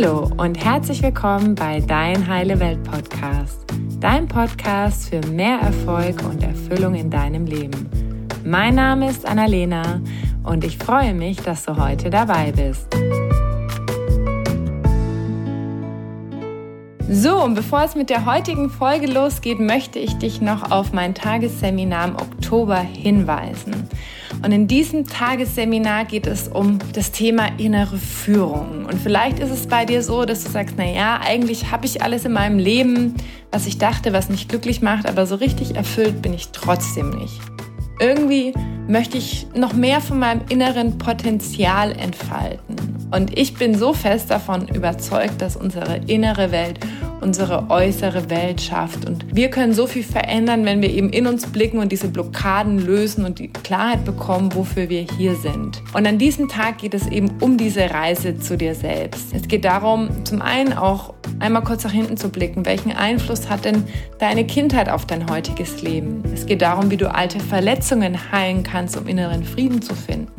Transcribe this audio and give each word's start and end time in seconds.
Hallo 0.00 0.30
und 0.36 0.64
herzlich 0.64 1.02
willkommen 1.02 1.56
bei 1.56 1.80
Dein 1.80 2.28
Heile 2.28 2.60
Welt 2.60 2.84
Podcast, 2.84 3.64
dein 3.98 4.28
Podcast 4.28 5.08
für 5.08 5.20
mehr 5.26 5.58
Erfolg 5.58 6.22
und 6.22 6.40
Erfüllung 6.40 6.94
in 6.94 7.10
deinem 7.10 7.46
Leben. 7.46 7.90
Mein 8.44 8.76
Name 8.76 9.10
ist 9.10 9.26
Annalena 9.26 10.00
und 10.44 10.62
ich 10.62 10.78
freue 10.78 11.14
mich, 11.14 11.38
dass 11.38 11.64
du 11.64 11.76
heute 11.76 12.10
dabei 12.10 12.52
bist. 12.52 12.86
So, 17.10 17.42
und 17.42 17.56
bevor 17.56 17.82
es 17.82 17.96
mit 17.96 18.08
der 18.08 18.24
heutigen 18.24 18.70
Folge 18.70 19.08
losgeht, 19.08 19.58
möchte 19.58 19.98
ich 19.98 20.16
dich 20.18 20.40
noch 20.40 20.70
auf 20.70 20.92
mein 20.92 21.16
Tagesseminar 21.16 22.06
im 22.06 22.14
Oktober 22.14 22.78
hinweisen. 22.78 23.88
Und 24.42 24.52
in 24.52 24.68
diesem 24.68 25.04
Tagesseminar 25.04 26.04
geht 26.04 26.26
es 26.26 26.48
um 26.48 26.78
das 26.92 27.10
Thema 27.10 27.48
innere 27.58 27.98
Führung. 27.98 28.86
Und 28.86 28.94
vielleicht 28.94 29.40
ist 29.40 29.50
es 29.50 29.66
bei 29.66 29.84
dir 29.84 30.02
so, 30.02 30.24
dass 30.24 30.44
du 30.44 30.50
sagst, 30.50 30.76
na 30.78 30.84
ja, 30.84 31.20
eigentlich 31.20 31.70
habe 31.72 31.86
ich 31.86 32.02
alles 32.02 32.24
in 32.24 32.32
meinem 32.32 32.58
Leben, 32.58 33.14
was 33.50 33.66
ich 33.66 33.78
dachte, 33.78 34.12
was 34.12 34.28
mich 34.28 34.46
glücklich 34.46 34.80
macht, 34.80 35.06
aber 35.06 35.26
so 35.26 35.34
richtig 35.34 35.74
erfüllt 35.74 36.22
bin 36.22 36.34
ich 36.34 36.48
trotzdem 36.52 37.10
nicht. 37.10 37.40
Irgendwie 38.00 38.54
möchte 38.86 39.18
ich 39.18 39.48
noch 39.54 39.72
mehr 39.72 40.00
von 40.00 40.20
meinem 40.20 40.42
inneren 40.48 40.98
Potenzial 40.98 41.92
entfalten. 41.92 42.87
Und 43.10 43.38
ich 43.38 43.54
bin 43.54 43.76
so 43.76 43.92
fest 43.92 44.30
davon 44.30 44.68
überzeugt, 44.68 45.40
dass 45.40 45.56
unsere 45.56 45.96
innere 46.06 46.52
Welt 46.52 46.78
unsere 47.20 47.70
äußere 47.70 48.30
Welt 48.30 48.60
schafft. 48.60 49.06
Und 49.06 49.24
wir 49.34 49.50
können 49.50 49.72
so 49.72 49.86
viel 49.86 50.02
verändern, 50.02 50.64
wenn 50.64 50.82
wir 50.82 50.90
eben 50.90 51.10
in 51.10 51.26
uns 51.26 51.46
blicken 51.46 51.78
und 51.78 51.92
diese 51.92 52.08
Blockaden 52.08 52.78
lösen 52.78 53.24
und 53.24 53.38
die 53.38 53.48
Klarheit 53.48 54.04
bekommen, 54.04 54.54
wofür 54.54 54.88
wir 54.88 55.06
hier 55.16 55.34
sind. 55.36 55.82
Und 55.94 56.06
an 56.06 56.18
diesem 56.18 56.48
Tag 56.48 56.78
geht 56.78 56.94
es 56.94 57.06
eben 57.06 57.30
um 57.40 57.56
diese 57.56 57.90
Reise 57.90 58.38
zu 58.38 58.56
dir 58.56 58.74
selbst. 58.74 59.34
Es 59.34 59.48
geht 59.48 59.64
darum, 59.64 60.24
zum 60.24 60.42
einen 60.42 60.72
auch 60.72 61.14
einmal 61.38 61.62
kurz 61.62 61.84
nach 61.84 61.92
hinten 61.92 62.16
zu 62.16 62.28
blicken. 62.28 62.66
Welchen 62.66 62.92
Einfluss 62.92 63.48
hat 63.48 63.64
denn 63.64 63.84
deine 64.18 64.46
Kindheit 64.46 64.88
auf 64.88 65.06
dein 65.06 65.30
heutiges 65.30 65.82
Leben? 65.82 66.22
Es 66.32 66.46
geht 66.46 66.62
darum, 66.62 66.90
wie 66.90 66.96
du 66.96 67.12
alte 67.12 67.40
Verletzungen 67.40 68.32
heilen 68.32 68.62
kannst, 68.62 68.96
um 68.96 69.06
inneren 69.06 69.44
Frieden 69.44 69.82
zu 69.82 69.94
finden. 69.94 70.37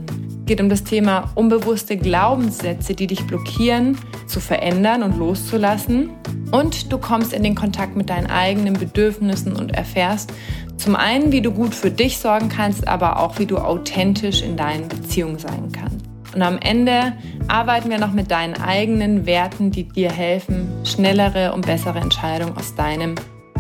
Es 0.50 0.58
geht 0.58 0.62
um 0.62 0.70
das 0.70 0.84
Thema 0.84 1.30
unbewusste 1.36 1.96
Glaubenssätze, 1.96 2.96
die 2.96 3.06
dich 3.06 3.28
blockieren, 3.28 4.00
zu 4.26 4.40
verändern 4.40 5.04
und 5.04 5.16
loszulassen. 5.16 6.10
Und 6.52 6.92
du 6.92 6.98
kommst 6.98 7.34
in 7.34 7.44
den 7.44 7.54
Kontakt 7.54 7.96
mit 7.96 8.10
deinen 8.10 8.26
eigenen 8.26 8.74
Bedürfnissen 8.74 9.56
und 9.56 9.76
erfährst 9.76 10.34
zum 10.76 10.96
einen, 10.96 11.32
wie 11.32 11.42
du 11.42 11.52
gut 11.52 11.76
für 11.76 11.92
dich 11.92 12.18
sorgen 12.18 12.50
kannst, 12.50 12.88
aber 12.88 13.20
auch, 13.20 13.38
wie 13.38 13.46
du 13.46 13.60
authentisch 13.60 14.42
in 14.42 14.58
deinen 14.58 14.88
Beziehungen 14.88 15.38
sein 15.38 15.72
kannst. 15.72 16.08
Und 16.34 16.42
am 16.42 16.58
Ende 16.58 17.14
arbeiten 17.48 17.92
wir 17.92 18.00
noch 18.00 18.14
mit 18.14 18.32
deinen 18.32 18.56
eigenen 18.56 19.28
Werten, 19.28 19.70
die 19.70 19.84
dir 19.84 20.12
helfen, 20.12 20.68
schnellere 20.84 21.54
und 21.54 21.68
bessere 21.68 22.00
Entscheidungen 22.00 22.58
aus 22.58 22.74
deinem 22.74 23.14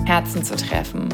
Herzen 0.05 0.43
zu 0.43 0.55
treffen. 0.55 1.07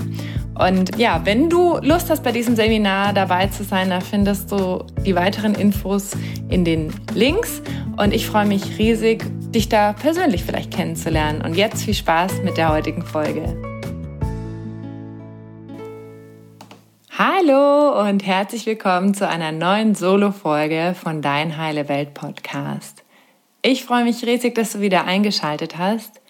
Und 0.57 0.97
ja, 0.97 1.19
wenn 1.25 1.49
du 1.49 1.79
Lust 1.81 2.09
hast, 2.09 2.23
bei 2.23 2.31
diesem 2.31 2.55
Seminar 2.55 3.11
dabei 3.11 3.47
zu 3.47 3.65
sein, 3.65 3.89
da 3.89 3.99
findest 3.99 4.53
du 4.53 4.85
die 5.05 5.13
weiteren 5.13 5.53
Infos 5.53 6.11
in 6.47 6.63
den 6.63 6.93
Links. 7.13 7.61
Und 7.97 8.13
ich 8.13 8.25
freue 8.25 8.45
mich 8.45 8.77
riesig, 8.77 9.25
dich 9.51 9.67
da 9.67 9.91
persönlich 9.91 10.45
vielleicht 10.45 10.71
kennenzulernen. 10.71 11.41
Und 11.41 11.55
jetzt 11.55 11.83
viel 11.83 11.93
Spaß 11.93 12.41
mit 12.43 12.55
der 12.55 12.71
heutigen 12.71 13.01
Folge. 13.01 13.53
Hallo 17.17 18.07
und 18.07 18.25
herzlich 18.25 18.65
willkommen 18.65 19.13
zu 19.13 19.27
einer 19.27 19.51
neuen 19.51 19.93
Solo-Folge 19.93 20.95
von 20.97 21.21
Dein 21.21 21.57
Heile 21.57 21.89
Welt 21.89 22.13
Podcast. 22.13 23.03
Ich 23.61 23.83
freue 23.83 24.05
mich 24.05 24.25
riesig, 24.25 24.55
dass 24.55 24.71
du 24.71 24.79
wieder 24.79 25.03
eingeschaltet 25.03 25.77
hast, 25.77 26.21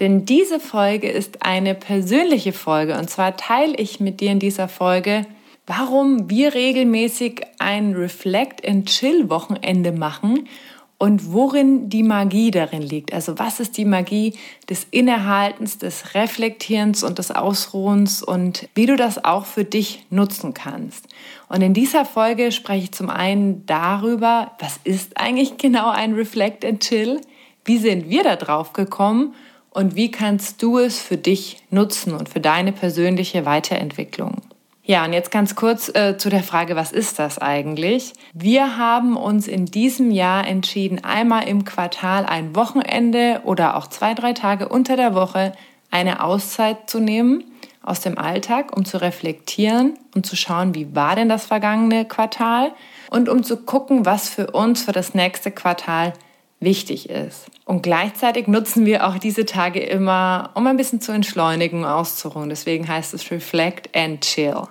denn 0.00 0.24
diese 0.24 0.60
Folge 0.60 1.08
ist 1.08 1.44
eine 1.44 1.74
persönliche 1.74 2.52
Folge 2.52 2.98
und 2.98 3.08
zwar 3.10 3.36
teile 3.36 3.76
ich 3.76 4.00
mit 4.00 4.20
dir 4.20 4.32
in 4.32 4.40
dieser 4.40 4.68
Folge, 4.68 5.26
warum 5.66 6.28
wir 6.28 6.54
regelmäßig 6.54 7.42
ein 7.58 7.94
Reflect 7.94 8.66
and 8.66 8.86
Chill 8.88 9.30
Wochenende 9.30 9.92
machen 9.92 10.48
und 10.98 11.32
worin 11.32 11.88
die 11.88 12.02
Magie 12.02 12.50
darin 12.50 12.82
liegt. 12.82 13.12
Also 13.12 13.38
was 13.38 13.60
ist 13.60 13.76
die 13.76 13.84
Magie 13.84 14.34
des 14.70 14.86
Innehaltens, 14.90 15.78
des 15.78 16.14
Reflektierens 16.14 17.02
und 17.02 17.18
des 17.18 17.30
Ausruhens 17.30 18.22
und 18.22 18.68
wie 18.74 18.86
du 18.86 18.96
das 18.96 19.24
auch 19.24 19.44
für 19.44 19.64
dich 19.64 20.06
nutzen 20.10 20.54
kannst. 20.54 21.08
Und 21.48 21.62
in 21.62 21.74
dieser 21.74 22.04
Folge 22.04 22.52
spreche 22.52 22.84
ich 22.84 22.92
zum 22.92 23.10
einen 23.10 23.66
darüber, 23.66 24.52
was 24.60 24.80
ist 24.84 25.18
eigentlich 25.18 25.56
genau 25.56 25.90
ein 25.90 26.14
Reflect 26.14 26.64
and 26.64 26.80
Chill? 26.80 27.20
Wie 27.64 27.78
sind 27.78 28.08
wir 28.08 28.22
da 28.22 28.36
drauf 28.36 28.72
gekommen? 28.72 29.34
Und 29.74 29.96
wie 29.96 30.10
kannst 30.10 30.62
du 30.62 30.78
es 30.78 31.00
für 31.00 31.16
dich 31.16 31.58
nutzen 31.68 32.14
und 32.14 32.28
für 32.28 32.38
deine 32.38 32.70
persönliche 32.70 33.44
Weiterentwicklung? 33.44 34.36
Ja, 34.84 35.04
und 35.04 35.12
jetzt 35.12 35.32
ganz 35.32 35.56
kurz 35.56 35.88
äh, 35.88 36.16
zu 36.16 36.28
der 36.28 36.44
Frage, 36.44 36.76
was 36.76 36.92
ist 36.92 37.18
das 37.18 37.38
eigentlich? 37.38 38.12
Wir 38.34 38.76
haben 38.76 39.16
uns 39.16 39.48
in 39.48 39.66
diesem 39.66 40.12
Jahr 40.12 40.46
entschieden, 40.46 41.02
einmal 41.02 41.48
im 41.48 41.64
Quartal 41.64 42.24
ein 42.24 42.54
Wochenende 42.54 43.40
oder 43.44 43.76
auch 43.76 43.88
zwei, 43.88 44.14
drei 44.14 44.32
Tage 44.32 44.68
unter 44.68 44.96
der 44.96 45.14
Woche 45.14 45.52
eine 45.90 46.22
Auszeit 46.22 46.88
zu 46.88 47.00
nehmen 47.00 47.42
aus 47.82 48.00
dem 48.00 48.16
Alltag, 48.16 48.76
um 48.76 48.84
zu 48.84 49.00
reflektieren 49.00 49.98
und 50.14 50.24
zu 50.24 50.36
schauen, 50.36 50.74
wie 50.74 50.94
war 50.94 51.16
denn 51.16 51.28
das 51.28 51.46
vergangene 51.46 52.04
Quartal 52.04 52.72
und 53.10 53.28
um 53.28 53.42
zu 53.42 53.56
gucken, 53.56 54.06
was 54.06 54.28
für 54.28 54.52
uns 54.52 54.82
für 54.82 54.92
das 54.92 55.14
nächste 55.14 55.50
Quartal 55.50 56.12
wichtig 56.64 57.08
ist. 57.08 57.46
Und 57.64 57.82
gleichzeitig 57.82 58.46
nutzen 58.46 58.84
wir 58.86 59.06
auch 59.06 59.18
diese 59.18 59.44
Tage 59.44 59.80
immer, 59.80 60.50
um 60.54 60.66
ein 60.66 60.76
bisschen 60.76 61.00
zu 61.00 61.12
entschleunigen 61.12 61.80
und 61.80 61.90
auszuruhen. 61.90 62.48
Deswegen 62.48 62.88
heißt 62.88 63.14
es 63.14 63.30
Reflect 63.30 63.94
and 63.96 64.22
Chill. 64.22 64.64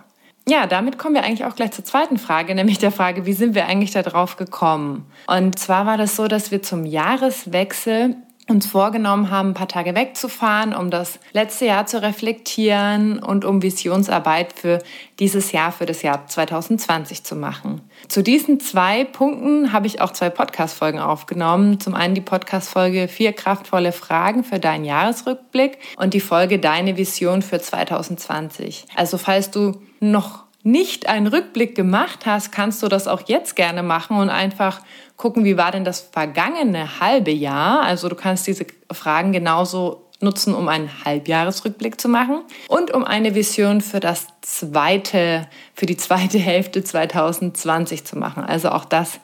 Ja, 0.47 0.67
damit 0.67 0.97
kommen 0.97 1.15
wir 1.15 1.23
eigentlich 1.23 1.45
auch 1.45 1.55
gleich 1.55 1.71
zur 1.71 1.85
zweiten 1.85 2.17
Frage, 2.17 2.53
nämlich 2.53 2.77
der 2.77 2.91
Frage, 2.91 3.25
wie 3.25 3.33
sind 3.33 3.55
wir 3.55 3.65
eigentlich 3.65 3.91
da 3.91 4.01
drauf 4.01 4.35
gekommen? 4.35 5.05
Und 5.25 5.57
zwar 5.57 5.85
war 5.85 5.97
das 5.97 6.17
so, 6.17 6.27
dass 6.27 6.51
wir 6.51 6.61
zum 6.61 6.85
Jahreswechsel 6.85 8.17
uns 8.49 8.65
vorgenommen 8.65 9.31
haben, 9.31 9.49
ein 9.49 9.53
paar 9.53 9.69
Tage 9.69 9.95
wegzufahren, 9.95 10.75
um 10.75 10.91
das 10.91 11.19
letzte 11.31 11.65
Jahr 11.65 11.85
zu 11.85 12.01
reflektieren 12.01 13.19
und 13.19 13.45
um 13.45 13.61
Visionsarbeit 13.61 14.53
für 14.53 14.79
dieses 15.19 15.53
Jahr, 15.53 15.71
für 15.71 15.85
das 15.85 16.01
Jahr 16.01 16.27
2020 16.27 17.23
zu 17.23 17.35
machen. 17.35 17.81
Zu 18.09 18.21
diesen 18.21 18.59
zwei 18.59 19.05
Punkten 19.05 19.71
habe 19.71 19.87
ich 19.87 20.01
auch 20.01 20.11
zwei 20.11 20.29
Podcast-Folgen 20.29 20.99
aufgenommen. 20.99 21.79
Zum 21.79 21.95
einen 21.95 22.15
die 22.15 22.21
Podcast-Folge 22.21 23.07
Vier 23.07 23.31
kraftvolle 23.31 23.93
Fragen 23.93 24.43
für 24.43 24.59
deinen 24.59 24.83
Jahresrückblick 24.83 25.77
und 25.97 26.13
die 26.13 26.19
Folge 26.19 26.59
Deine 26.59 26.97
Vision 26.97 27.41
für 27.41 27.59
2020. 27.59 28.87
Also 28.95 29.17
falls 29.17 29.51
du 29.51 29.81
noch 30.01 30.43
nicht 30.63 31.07
einen 31.07 31.27
Rückblick 31.27 31.75
gemacht 31.75 32.25
hast, 32.25 32.51
kannst 32.51 32.81
du 32.81 32.87
das 32.87 33.07
auch 33.07 33.23
jetzt 33.27 33.55
gerne 33.55 33.83
machen 33.83 34.17
und 34.17 34.29
einfach 34.29 34.81
gucken, 35.17 35.43
wie 35.43 35.57
war 35.57 35.71
denn 35.71 35.83
das 35.83 35.99
vergangene 35.99 36.99
halbe 37.01 37.31
Jahr. 37.31 37.81
Also 37.81 38.07
du 38.07 38.15
kannst 38.15 38.47
diese 38.47 38.65
Fragen 38.91 39.33
genauso 39.33 40.03
nutzen, 40.21 40.55
um 40.55 40.69
einen 40.69 40.89
Halbjahresrückblick 41.03 41.99
zu 41.99 42.07
machen 42.07 42.41
und 42.69 42.93
um 42.93 43.03
eine 43.03 43.35
Vision 43.35 43.81
für 43.81 43.99
das 43.99 44.27
zweite, 44.41 45.47
für 45.75 45.85
die 45.85 45.97
zweite 45.97 46.39
Hälfte 46.39 46.81
2020 46.81 48.05
zu 48.05 48.17
machen. 48.17 48.43
Also 48.43 48.69
auch 48.69 48.85
das 48.85 49.19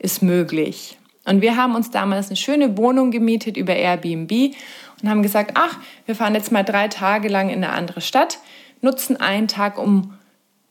ist 0.00 0.22
möglich. 0.22 0.98
Und 1.24 1.40
wir 1.40 1.56
haben 1.56 1.76
uns 1.76 1.90
damals 1.90 2.28
eine 2.28 2.36
schöne 2.36 2.76
Wohnung 2.76 3.12
gemietet 3.12 3.56
über 3.56 3.76
Airbnb 3.76 4.54
und 5.00 5.08
haben 5.08 5.22
gesagt, 5.22 5.52
ach, 5.54 5.78
wir 6.06 6.16
fahren 6.16 6.34
jetzt 6.34 6.50
mal 6.50 6.64
drei 6.64 6.88
Tage 6.88 7.28
lang 7.28 7.50
in 7.50 7.62
eine 7.62 7.72
andere 7.72 8.00
Stadt, 8.00 8.38
nutzen 8.80 9.18
einen 9.18 9.46
Tag, 9.46 9.78
um 9.78 10.14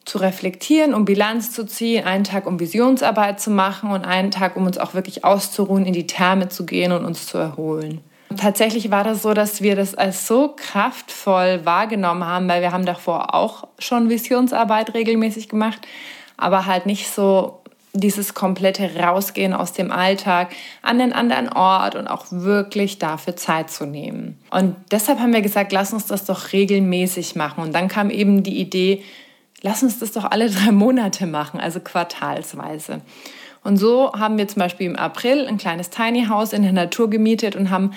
zu 0.06 0.18
reflektieren, 0.18 0.94
um 0.94 1.06
Bilanz 1.06 1.52
zu 1.52 1.66
ziehen, 1.66 2.06
einen 2.06 2.24
Tag, 2.24 2.48
um 2.48 2.60
Visionsarbeit 2.60 3.40
zu 3.40 3.52
machen 3.52 3.92
und 3.92 4.06
einen 4.06 4.32
Tag, 4.32 4.56
um 4.56 4.66
uns 4.66 4.78
auch 4.78 4.94
wirklich 4.94 5.24
auszuruhen, 5.24 5.86
in 5.86 5.94
die 5.94 6.08
Therme 6.08 6.50
zu 6.50 6.66
gehen 6.66 6.92
und 6.92 7.06
uns 7.06 7.28
zu 7.28 7.38
erholen. 7.38 8.02
Tatsächlich 8.36 8.92
war 8.92 9.04
das 9.04 9.24
so, 9.24 9.34
dass 9.34 9.62
wir 9.62 9.76
das 9.76 9.96
als 9.96 10.28
so 10.28 10.54
kraftvoll 10.56 11.62
wahrgenommen 11.64 12.26
haben, 12.26 12.48
weil 12.48 12.62
wir 12.62 12.72
haben 12.72 12.86
davor 12.86 13.34
auch 13.34 13.68
schon 13.80 14.10
Visionsarbeit 14.10 14.94
regelmäßig 14.94 15.50
gemacht, 15.50 15.80
aber 16.38 16.66
halt 16.66 16.86
nicht 16.86 17.12
so 17.12 17.60
dieses 17.94 18.36
komplette 18.36 18.96
Rausgehen 18.96 19.54
aus 19.54 19.74
dem 19.74 19.92
Alltag 19.92 20.50
an 20.84 21.00
den 21.00 21.12
anderen 21.12 21.50
Ort 21.52 21.96
und 21.96 22.08
auch 22.08 22.26
wirklich 22.30 23.00
dafür 23.00 23.36
Zeit 23.36 23.72
zu 23.72 23.86
nehmen. 23.86 24.40
Und 24.52 24.76
deshalb 24.92 25.20
haben 25.20 25.34
wir 25.34 25.42
gesagt, 25.42 25.72
lass 25.72 25.92
uns 25.92 26.06
das 26.06 26.26
doch 26.26 26.54
regelmäßig 26.54 27.36
machen. 27.36 27.64
Und 27.64 27.74
dann 27.74 27.88
kam 27.88 28.12
eben 28.12 28.44
die 28.44 28.60
Idee, 28.60 29.04
lass 29.62 29.84
uns 29.84 30.00
das 30.00 30.12
doch 30.12 30.26
alle 30.26 30.50
drei 30.50 30.72
Monate 30.72 31.26
machen, 31.28 31.60
also 31.60 31.80
quartalsweise. 31.80 33.02
Und 33.64 33.78
so 33.78 34.14
haben 34.14 34.38
wir 34.38 34.48
zum 34.48 34.62
Beispiel 34.62 34.88
im 34.88 34.96
April 34.96 35.46
ein 35.48 35.58
kleines 35.58 35.90
Tiny 35.90 36.26
House 36.28 36.54
in 36.54 36.64
der 36.64 36.72
Natur 36.72 37.10
gemietet 37.10 37.56
und 37.56 37.70
haben 37.70 37.92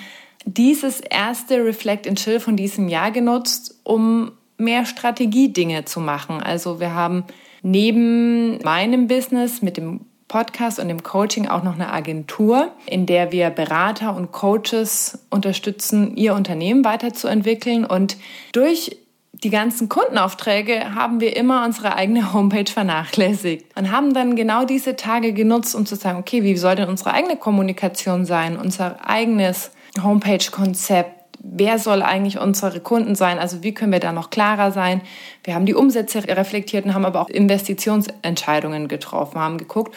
dieses 0.45 0.99
erste 0.99 1.63
Reflect 1.63 2.07
and 2.07 2.19
Chill 2.19 2.39
von 2.39 2.57
diesem 2.57 2.89
Jahr 2.89 3.11
genutzt, 3.11 3.79
um 3.83 4.33
mehr 4.57 4.85
Strategiedinge 4.85 5.85
zu 5.85 5.99
machen. 5.99 6.41
Also 6.41 6.79
wir 6.79 6.93
haben 6.93 7.23
neben 7.61 8.57
meinem 8.59 9.07
Business 9.07 9.61
mit 9.61 9.77
dem 9.77 10.01
Podcast 10.27 10.79
und 10.79 10.89
im 10.89 11.03
Coaching 11.03 11.47
auch 11.47 11.63
noch 11.63 11.75
eine 11.75 11.91
Agentur, 11.91 12.71
in 12.87 13.05
der 13.05 13.31
wir 13.31 13.49
Berater 13.51 14.15
und 14.15 14.31
Coaches 14.31 15.25
unterstützen, 15.29 16.17
ihr 16.17 16.33
Unternehmen 16.33 16.83
weiterzuentwickeln. 16.83 17.85
Und 17.85 18.17
durch 18.51 18.97
die 19.43 19.49
ganzen 19.49 19.89
Kundenaufträge 19.89 20.95
haben 20.95 21.19
wir 21.19 21.35
immer 21.35 21.65
unsere 21.65 21.95
eigene 21.95 22.33
Homepage 22.33 22.71
vernachlässigt 22.71 23.65
und 23.77 23.91
haben 23.91 24.13
dann 24.13 24.35
genau 24.35 24.63
diese 24.63 24.95
Tage 24.95 25.33
genutzt, 25.33 25.75
um 25.75 25.85
zu 25.85 25.95
sagen, 25.95 26.19
okay, 26.19 26.43
wie 26.43 26.55
soll 26.55 26.75
denn 26.75 26.87
unsere 26.87 27.13
eigene 27.13 27.35
Kommunikation 27.35 28.25
sein, 28.25 28.57
unser 28.57 29.07
eigenes 29.07 29.71
Homepage-Konzept, 30.01 31.37
wer 31.39 31.77
soll 31.77 32.01
eigentlich 32.01 32.39
unsere 32.39 32.79
Kunden 32.79 33.15
sein? 33.15 33.37
Also 33.37 33.63
wie 33.63 33.73
können 33.73 33.91
wir 33.91 33.99
da 33.99 34.13
noch 34.13 34.29
klarer 34.29 34.71
sein? 34.71 35.01
Wir 35.43 35.55
haben 35.55 35.65
die 35.65 35.75
Umsätze 35.75 36.25
reflektiert 36.25 36.85
und 36.85 36.93
haben 36.93 37.05
aber 37.05 37.21
auch 37.21 37.29
Investitionsentscheidungen 37.29 38.87
getroffen, 38.87 39.39
haben 39.39 39.57
geguckt, 39.57 39.93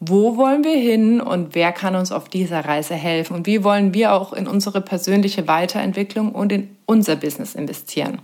wo 0.00 0.36
wollen 0.36 0.64
wir 0.64 0.76
hin 0.76 1.20
und 1.20 1.54
wer 1.54 1.72
kann 1.72 1.94
uns 1.94 2.12
auf 2.12 2.28
dieser 2.28 2.64
Reise 2.64 2.94
helfen 2.94 3.34
und 3.34 3.46
wie 3.46 3.64
wollen 3.64 3.94
wir 3.94 4.12
auch 4.12 4.32
in 4.32 4.46
unsere 4.46 4.80
persönliche 4.80 5.48
Weiterentwicklung 5.48 6.32
und 6.32 6.52
in 6.52 6.76
unser 6.86 7.16
Business 7.16 7.54
investieren. 7.54 8.20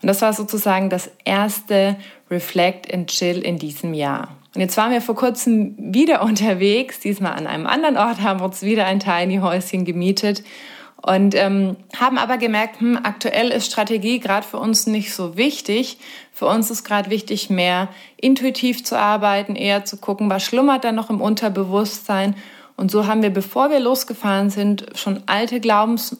Und 0.00 0.08
das 0.08 0.22
war 0.22 0.32
sozusagen 0.32 0.90
das 0.90 1.10
erste 1.24 1.96
Reflect 2.30 2.92
and 2.92 3.08
Chill 3.08 3.38
in 3.38 3.58
diesem 3.58 3.94
Jahr. 3.94 4.36
Und 4.54 4.60
jetzt 4.60 4.76
waren 4.76 4.92
wir 4.92 5.00
vor 5.00 5.14
kurzem 5.14 5.74
wieder 5.78 6.22
unterwegs, 6.24 7.00
diesmal 7.00 7.32
an 7.32 7.46
einem 7.46 7.66
anderen 7.66 7.96
Ort, 7.96 8.20
haben 8.20 8.40
uns 8.40 8.62
wieder 8.62 8.86
ein 8.86 9.00
Tiny 9.00 9.38
Häuschen 9.38 9.84
gemietet 9.84 10.42
und 11.00 11.34
ähm, 11.36 11.76
haben 11.96 12.18
aber 12.18 12.38
gemerkt, 12.38 12.80
hm, 12.80 12.98
aktuell 13.02 13.48
ist 13.48 13.66
Strategie 13.66 14.18
gerade 14.18 14.46
für 14.46 14.58
uns 14.58 14.86
nicht 14.86 15.14
so 15.14 15.36
wichtig. 15.36 15.98
Für 16.32 16.46
uns 16.46 16.70
ist 16.70 16.84
gerade 16.84 17.10
wichtig, 17.10 17.50
mehr 17.50 17.88
intuitiv 18.16 18.84
zu 18.84 18.98
arbeiten, 18.98 19.54
eher 19.54 19.84
zu 19.84 19.96
gucken, 19.96 20.28
was 20.28 20.42
schlummert 20.42 20.84
da 20.84 20.92
noch 20.92 21.08
im 21.08 21.20
Unterbewusstsein. 21.20 22.34
Und 22.76 22.90
so 22.90 23.06
haben 23.06 23.22
wir, 23.22 23.30
bevor 23.30 23.70
wir 23.70 23.80
losgefahren 23.80 24.50
sind, 24.50 24.86
schon 24.94 25.22
alte 25.26 25.60
Glaubens 25.60 26.16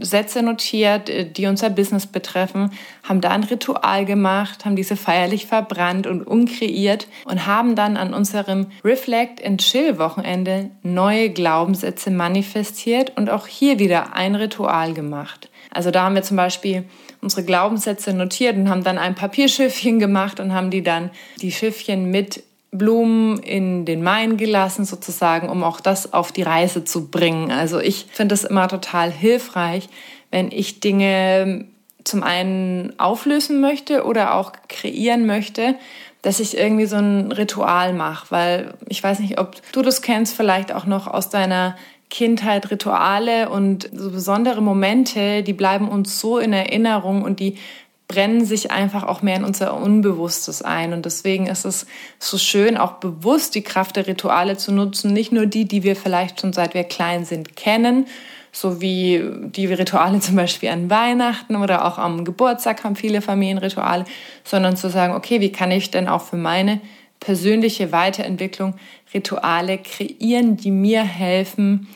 Sätze 0.00 0.42
notiert, 0.42 1.10
äh, 1.10 1.30
die 1.30 1.46
unser 1.46 1.70
Business 1.70 2.06
betreffen, 2.06 2.70
haben 3.02 3.20
da 3.20 3.30
ein 3.30 3.44
Ritual 3.44 4.04
gemacht, 4.04 4.64
haben 4.64 4.76
diese 4.76 4.96
feierlich 4.96 5.46
verbrannt 5.46 6.06
und 6.06 6.26
unkreiert 6.26 7.06
und 7.24 7.46
haben 7.46 7.74
dann 7.74 7.96
an 7.96 8.14
unserem 8.14 8.68
Reflect 8.84 9.44
and 9.44 9.60
Chill 9.60 9.98
Wochenende 9.98 10.70
neue 10.82 11.30
Glaubenssätze 11.30 12.10
manifestiert 12.10 13.12
und 13.16 13.28
auch 13.28 13.46
hier 13.46 13.78
wieder 13.78 14.14
ein 14.14 14.34
Ritual 14.34 14.94
gemacht. 14.94 15.50
Also 15.70 15.90
da 15.90 16.04
haben 16.04 16.14
wir 16.14 16.22
zum 16.22 16.38
Beispiel 16.38 16.84
unsere 17.20 17.44
Glaubenssätze 17.44 18.14
notiert 18.14 18.56
und 18.56 18.70
haben 18.70 18.84
dann 18.84 18.98
ein 18.98 19.14
Papierschiffchen 19.14 19.98
gemacht 19.98 20.40
und 20.40 20.54
haben 20.54 20.70
die 20.70 20.82
dann 20.82 21.10
die 21.42 21.52
Schiffchen 21.52 22.10
mit 22.10 22.42
Blumen 22.78 23.38
in 23.38 23.84
den 23.84 24.02
Main 24.02 24.36
gelassen, 24.36 24.84
sozusagen, 24.84 25.48
um 25.48 25.62
auch 25.64 25.80
das 25.80 26.12
auf 26.12 26.32
die 26.32 26.42
Reise 26.42 26.84
zu 26.84 27.08
bringen. 27.08 27.50
Also 27.50 27.80
ich 27.80 28.06
finde 28.12 28.34
es 28.34 28.44
immer 28.44 28.68
total 28.68 29.10
hilfreich, 29.10 29.88
wenn 30.30 30.50
ich 30.50 30.80
Dinge 30.80 31.66
zum 32.04 32.22
einen 32.22 32.98
auflösen 32.98 33.60
möchte 33.60 34.04
oder 34.04 34.34
auch 34.34 34.52
kreieren 34.68 35.26
möchte, 35.26 35.74
dass 36.22 36.40
ich 36.40 36.56
irgendwie 36.56 36.86
so 36.86 36.96
ein 36.96 37.32
Ritual 37.32 37.92
mache, 37.92 38.26
weil 38.30 38.74
ich 38.88 39.02
weiß 39.02 39.20
nicht, 39.20 39.38
ob 39.38 39.60
du 39.72 39.82
das 39.82 40.02
kennst, 40.02 40.36
vielleicht 40.36 40.72
auch 40.72 40.86
noch 40.86 41.06
aus 41.06 41.30
deiner 41.30 41.76
Kindheit 42.10 42.70
Rituale 42.70 43.48
und 43.48 43.90
so 43.92 44.10
besondere 44.10 44.62
Momente, 44.62 45.42
die 45.42 45.52
bleiben 45.52 45.88
uns 45.88 46.20
so 46.20 46.38
in 46.38 46.52
Erinnerung 46.52 47.22
und 47.22 47.40
die 47.40 47.58
brennen 48.08 48.44
sich 48.44 48.70
einfach 48.70 49.02
auch 49.02 49.22
mehr 49.22 49.36
in 49.36 49.44
unser 49.44 49.74
Unbewusstes 49.74 50.62
ein. 50.62 50.92
Und 50.92 51.04
deswegen 51.06 51.46
ist 51.46 51.64
es 51.64 51.86
so 52.18 52.38
schön, 52.38 52.76
auch 52.76 52.92
bewusst 52.92 53.54
die 53.54 53.62
Kraft 53.62 53.96
der 53.96 54.06
Rituale 54.06 54.56
zu 54.56 54.72
nutzen. 54.72 55.12
Nicht 55.12 55.32
nur 55.32 55.46
die, 55.46 55.64
die 55.64 55.82
wir 55.82 55.96
vielleicht 55.96 56.40
schon 56.40 56.52
seit 56.52 56.74
wir 56.74 56.84
klein 56.84 57.24
sind 57.24 57.56
kennen, 57.56 58.06
so 58.52 58.80
wie 58.80 59.22
die 59.50 59.66
Rituale 59.66 60.20
zum 60.20 60.36
Beispiel 60.36 60.68
an 60.68 60.88
Weihnachten 60.88 61.56
oder 61.56 61.84
auch 61.84 61.98
am 61.98 62.24
Geburtstag 62.24 62.84
haben 62.84 62.96
viele 62.96 63.22
Familienrituale, 63.22 64.04
sondern 64.44 64.76
zu 64.76 64.88
sagen, 64.88 65.14
okay, 65.14 65.40
wie 65.40 65.52
kann 65.52 65.70
ich 65.70 65.90
denn 65.90 66.06
auch 66.06 66.22
für 66.22 66.36
meine 66.36 66.80
persönliche 67.18 67.92
Weiterentwicklung 67.92 68.74
Rituale 69.12 69.78
kreieren, 69.78 70.56
die 70.56 70.70
mir 70.70 71.02
helfen, 71.02 71.88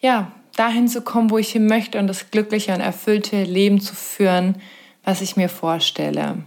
ja, 0.00 0.32
dahin 0.56 0.88
zu 0.88 1.02
kommen, 1.02 1.30
wo 1.30 1.38
ich 1.38 1.50
hin 1.50 1.66
möchte 1.66 1.98
und 1.98 2.06
das 2.06 2.30
glückliche 2.30 2.74
und 2.74 2.80
erfüllte 2.80 3.42
Leben 3.42 3.80
zu 3.80 3.94
führen, 3.94 4.56
was 5.04 5.20
ich 5.20 5.36
mir 5.36 5.48
vorstelle. 5.48 6.38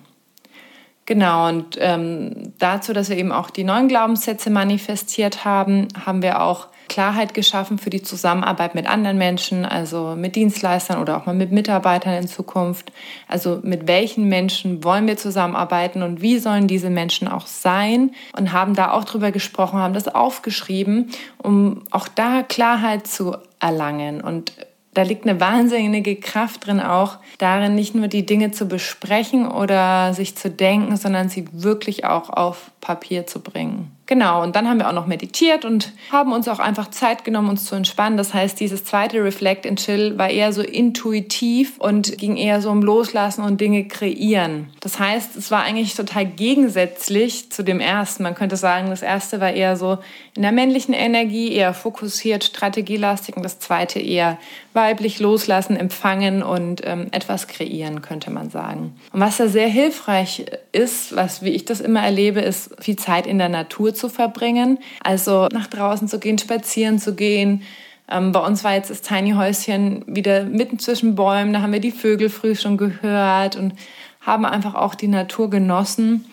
Genau, 1.05 1.47
und 1.47 1.77
ähm, 1.79 2.53
dazu, 2.57 2.91
dass 2.91 3.09
wir 3.09 3.17
eben 3.17 3.31
auch 3.31 3.51
die 3.51 3.63
neuen 3.63 3.87
Glaubenssätze 3.87 4.49
manifestiert 4.49 5.45
haben, 5.45 5.87
haben 6.03 6.23
wir 6.23 6.41
auch 6.41 6.67
Klarheit 6.87 7.33
geschaffen 7.33 7.77
für 7.77 7.89
die 7.89 8.01
Zusammenarbeit 8.01 8.75
mit 8.75 8.87
anderen 8.87 9.17
Menschen, 9.17 9.65
also 9.65 10.15
mit 10.15 10.35
Dienstleistern 10.35 10.99
oder 10.99 11.17
auch 11.17 11.25
mal 11.25 11.35
mit 11.35 11.51
Mitarbeitern 11.51 12.13
in 12.13 12.27
Zukunft. 12.27 12.91
Also 13.27 13.59
mit 13.63 13.87
welchen 13.87 14.29
Menschen 14.29 14.83
wollen 14.83 15.07
wir 15.07 15.17
zusammenarbeiten 15.17 16.03
und 16.03 16.21
wie 16.21 16.39
sollen 16.39 16.67
diese 16.67 16.89
Menschen 16.89 17.27
auch 17.27 17.47
sein? 17.47 18.11
Und 18.37 18.51
haben 18.51 18.75
da 18.75 18.91
auch 18.91 19.03
drüber 19.03 19.31
gesprochen, 19.31 19.79
haben 19.79 19.93
das 19.93 20.07
aufgeschrieben, 20.07 21.11
um 21.37 21.83
auch 21.91 22.07
da 22.07 22.43
Klarheit 22.43 23.07
zu 23.07 23.35
erlangen 23.59 24.21
und 24.21 24.53
da 24.95 25.03
liegt 25.03 25.27
eine 25.27 25.39
wahnsinnige 25.39 26.15
Kraft 26.15 26.65
drin, 26.65 26.79
auch 26.79 27.17
darin 27.37 27.75
nicht 27.75 27.93
nur 27.95 28.07
die 28.07 28.25
Dinge 28.25 28.51
zu 28.51 28.65
besprechen 28.65 29.47
oder 29.47 30.13
sich 30.13 30.35
zu 30.35 30.49
denken, 30.49 30.97
sondern 30.97 31.29
sie 31.29 31.45
wirklich 31.51 32.05
auch 32.05 32.29
auf 32.29 32.71
Papier 32.81 33.27
zu 33.27 33.41
bringen. 33.41 33.94
Genau, 34.07 34.43
und 34.43 34.55
dann 34.55 34.69
haben 34.69 34.77
wir 34.77 34.87
auch 34.87 34.93
noch 34.93 35.07
meditiert 35.07 35.65
und 35.65 35.91
haben 36.11 36.31
uns 36.31 36.47
auch 36.47 36.59
einfach 36.59 36.91
Zeit 36.91 37.25
genommen, 37.25 37.49
uns 37.49 37.65
zu 37.65 37.73
entspannen. 37.73 38.17
Das 38.17 38.35
heißt, 38.35 38.59
dieses 38.59 38.85
zweite 38.85 39.23
Reflect 39.23 39.65
and 39.65 39.79
Chill 39.79 40.15
war 40.17 40.29
eher 40.29 40.53
so 40.53 40.61
intuitiv 40.61 41.79
und 41.79 42.19
ging 42.19 42.37
eher 42.37 42.61
so 42.61 42.69
um 42.69 42.83
Loslassen 42.83 43.43
und 43.43 43.59
Dinge 43.59 43.87
kreieren. 43.87 44.67
Das 44.81 44.99
heißt, 44.99 45.35
es 45.35 45.49
war 45.49 45.63
eigentlich 45.63 45.95
total 45.95 46.25
gegensätzlich 46.27 47.51
zu 47.51 47.63
dem 47.63 47.79
ersten. 47.79 48.21
Man 48.21 48.35
könnte 48.35 48.57
sagen, 48.57 48.91
das 48.91 49.01
erste 49.01 49.41
war 49.41 49.51
eher 49.51 49.75
so 49.75 49.97
in 50.35 50.43
der 50.43 50.51
männlichen 50.51 50.93
Energie, 50.93 51.51
eher 51.51 51.73
fokussiert, 51.73 52.43
strategielastig 52.43 53.35
und 53.35 53.43
das 53.43 53.57
zweite 53.57 53.99
eher 53.99 54.37
weiblich 54.73 55.19
loslassen, 55.19 55.77
empfangen 55.77 56.43
und 56.43 56.81
ähm, 56.85 57.07
etwas 57.11 57.47
kreieren, 57.47 58.01
könnte 58.01 58.29
man 58.29 58.51
sagen. 58.51 58.93
Und 59.13 59.21
was 59.21 59.37
da 59.37 59.47
sehr 59.47 59.69
hilfreich 59.69 60.45
ist, 60.73 61.15
was 61.15 61.41
wie 61.41 61.49
ich 61.49 61.65
das 61.65 61.79
immer 61.79 62.03
erlebe, 62.03 62.41
ist 62.41 62.71
viel 62.79 62.97
Zeit 62.97 63.25
in 63.25 63.39
der 63.39 63.49
Natur 63.49 63.94
zu 63.95 64.09
verbringen. 64.09 64.79
Also 65.03 65.47
nach 65.51 65.67
draußen 65.67 66.07
zu 66.07 66.19
gehen, 66.19 66.37
spazieren 66.37 66.99
zu 66.99 67.15
gehen. 67.15 67.63
Ähm, 68.09 68.31
bei 68.31 68.39
uns 68.39 68.63
war 68.63 68.73
jetzt 68.73 68.89
das 68.89 69.01
Tiny 69.01 69.31
Häuschen 69.31 70.03
wieder 70.07 70.43
mitten 70.43 70.79
zwischen 70.79 71.15
Bäumen. 71.15 71.53
Da 71.53 71.61
haben 71.61 71.73
wir 71.73 71.79
die 71.79 71.91
Vögel 71.91 72.29
früh 72.29 72.55
schon 72.55 72.77
gehört 72.77 73.55
und 73.55 73.73
haben 74.21 74.45
einfach 74.45 74.75
auch 74.75 74.95
die 74.95 75.07
Natur 75.07 75.49
genossen. 75.49 76.25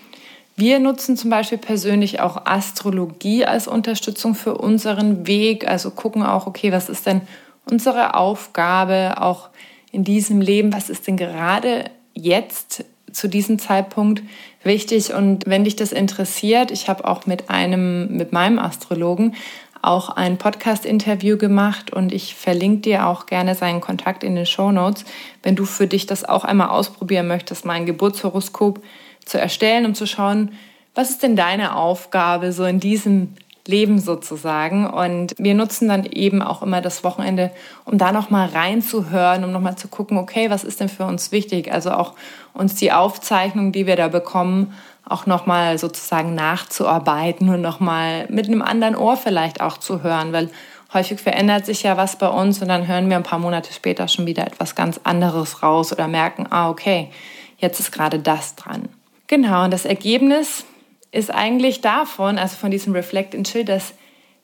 Wir 0.56 0.80
nutzen 0.80 1.16
zum 1.16 1.30
Beispiel 1.30 1.58
persönlich 1.58 2.20
auch 2.20 2.44
Astrologie 2.44 3.46
als 3.46 3.66
Unterstützung 3.68 4.34
für 4.34 4.58
unseren 4.58 5.26
Weg. 5.26 5.66
Also 5.66 5.90
gucken 5.90 6.22
auch, 6.22 6.46
okay, 6.46 6.72
was 6.72 6.88
ist 6.88 7.06
denn 7.06 7.22
unsere 7.64 8.14
Aufgabe 8.14 9.14
auch 9.20 9.48
in 9.92 10.04
diesem 10.04 10.40
Leben? 10.40 10.72
Was 10.72 10.90
ist 10.90 11.06
denn 11.06 11.16
gerade 11.16 11.86
jetzt 12.14 12.84
zu 13.12 13.28
diesem 13.28 13.58
Zeitpunkt 13.58 14.22
wichtig. 14.64 15.14
Und 15.14 15.44
wenn 15.46 15.64
dich 15.64 15.76
das 15.76 15.92
interessiert, 15.92 16.70
ich 16.70 16.88
habe 16.88 17.06
auch 17.06 17.26
mit 17.26 17.50
einem, 17.50 18.16
mit 18.16 18.32
meinem 18.32 18.58
Astrologen 18.58 19.34
auch 19.82 20.10
ein 20.10 20.38
Podcast-Interview 20.38 21.36
gemacht 21.36 21.92
und 21.92 22.12
ich 22.12 22.36
verlinke 22.36 22.82
dir 22.82 23.06
auch 23.08 23.26
gerne 23.26 23.56
seinen 23.56 23.80
Kontakt 23.80 24.22
in 24.22 24.36
den 24.36 24.46
Show 24.46 24.70
Notes, 24.70 25.04
wenn 25.42 25.56
du 25.56 25.64
für 25.64 25.88
dich 25.88 26.06
das 26.06 26.24
auch 26.24 26.44
einmal 26.44 26.68
ausprobieren 26.68 27.26
möchtest, 27.26 27.64
mein 27.64 27.84
Geburtshoroskop 27.84 28.80
zu 29.24 29.40
erstellen, 29.40 29.84
um 29.84 29.94
zu 29.94 30.06
schauen, 30.06 30.52
was 30.94 31.10
ist 31.10 31.22
denn 31.22 31.36
deine 31.36 31.74
Aufgabe 31.74 32.52
so 32.52 32.64
in 32.64 32.78
diesem 32.78 33.34
Leben 33.66 33.98
sozusagen. 33.98 34.86
Und 34.88 35.34
wir 35.38 35.54
nutzen 35.54 35.88
dann 35.88 36.04
eben 36.04 36.42
auch 36.42 36.62
immer 36.62 36.80
das 36.80 37.04
Wochenende, 37.04 37.50
um 37.84 37.98
da 37.98 38.12
nochmal 38.12 38.48
reinzuhören, 38.48 39.44
um 39.44 39.52
nochmal 39.52 39.76
zu 39.76 39.88
gucken, 39.88 40.18
okay, 40.18 40.50
was 40.50 40.64
ist 40.64 40.80
denn 40.80 40.88
für 40.88 41.04
uns 41.04 41.32
wichtig? 41.32 41.72
Also 41.72 41.92
auch 41.92 42.14
uns 42.54 42.74
die 42.74 42.92
Aufzeichnung, 42.92 43.72
die 43.72 43.86
wir 43.86 43.96
da 43.96 44.08
bekommen, 44.08 44.74
auch 45.08 45.26
nochmal 45.26 45.78
sozusagen 45.78 46.34
nachzuarbeiten 46.34 47.48
und 47.48 47.60
nochmal 47.60 48.26
mit 48.28 48.46
einem 48.46 48.62
anderen 48.62 48.96
Ohr 48.96 49.16
vielleicht 49.16 49.60
auch 49.60 49.78
zu 49.78 50.02
hören, 50.02 50.32
weil 50.32 50.50
häufig 50.92 51.20
verändert 51.20 51.66
sich 51.66 51.82
ja 51.82 51.96
was 51.96 52.16
bei 52.16 52.28
uns 52.28 52.60
und 52.60 52.68
dann 52.68 52.86
hören 52.86 53.08
wir 53.08 53.16
ein 53.16 53.22
paar 53.22 53.38
Monate 53.38 53.72
später 53.72 54.08
schon 54.08 54.26
wieder 54.26 54.46
etwas 54.46 54.74
ganz 54.74 55.00
anderes 55.04 55.62
raus 55.62 55.92
oder 55.92 56.08
merken, 56.08 56.46
ah, 56.50 56.68
okay, 56.68 57.10
jetzt 57.58 57.80
ist 57.80 57.92
gerade 57.92 58.18
das 58.18 58.54
dran. 58.54 58.88
Genau, 59.26 59.64
und 59.64 59.72
das 59.72 59.84
Ergebnis 59.84 60.64
ist 61.12 61.32
eigentlich 61.32 61.82
davon, 61.82 62.38
also 62.38 62.56
von 62.56 62.70
diesem 62.70 62.94
Reflect 62.94 63.34
and 63.34 63.46
Chill, 63.46 63.64
dass 63.64 63.94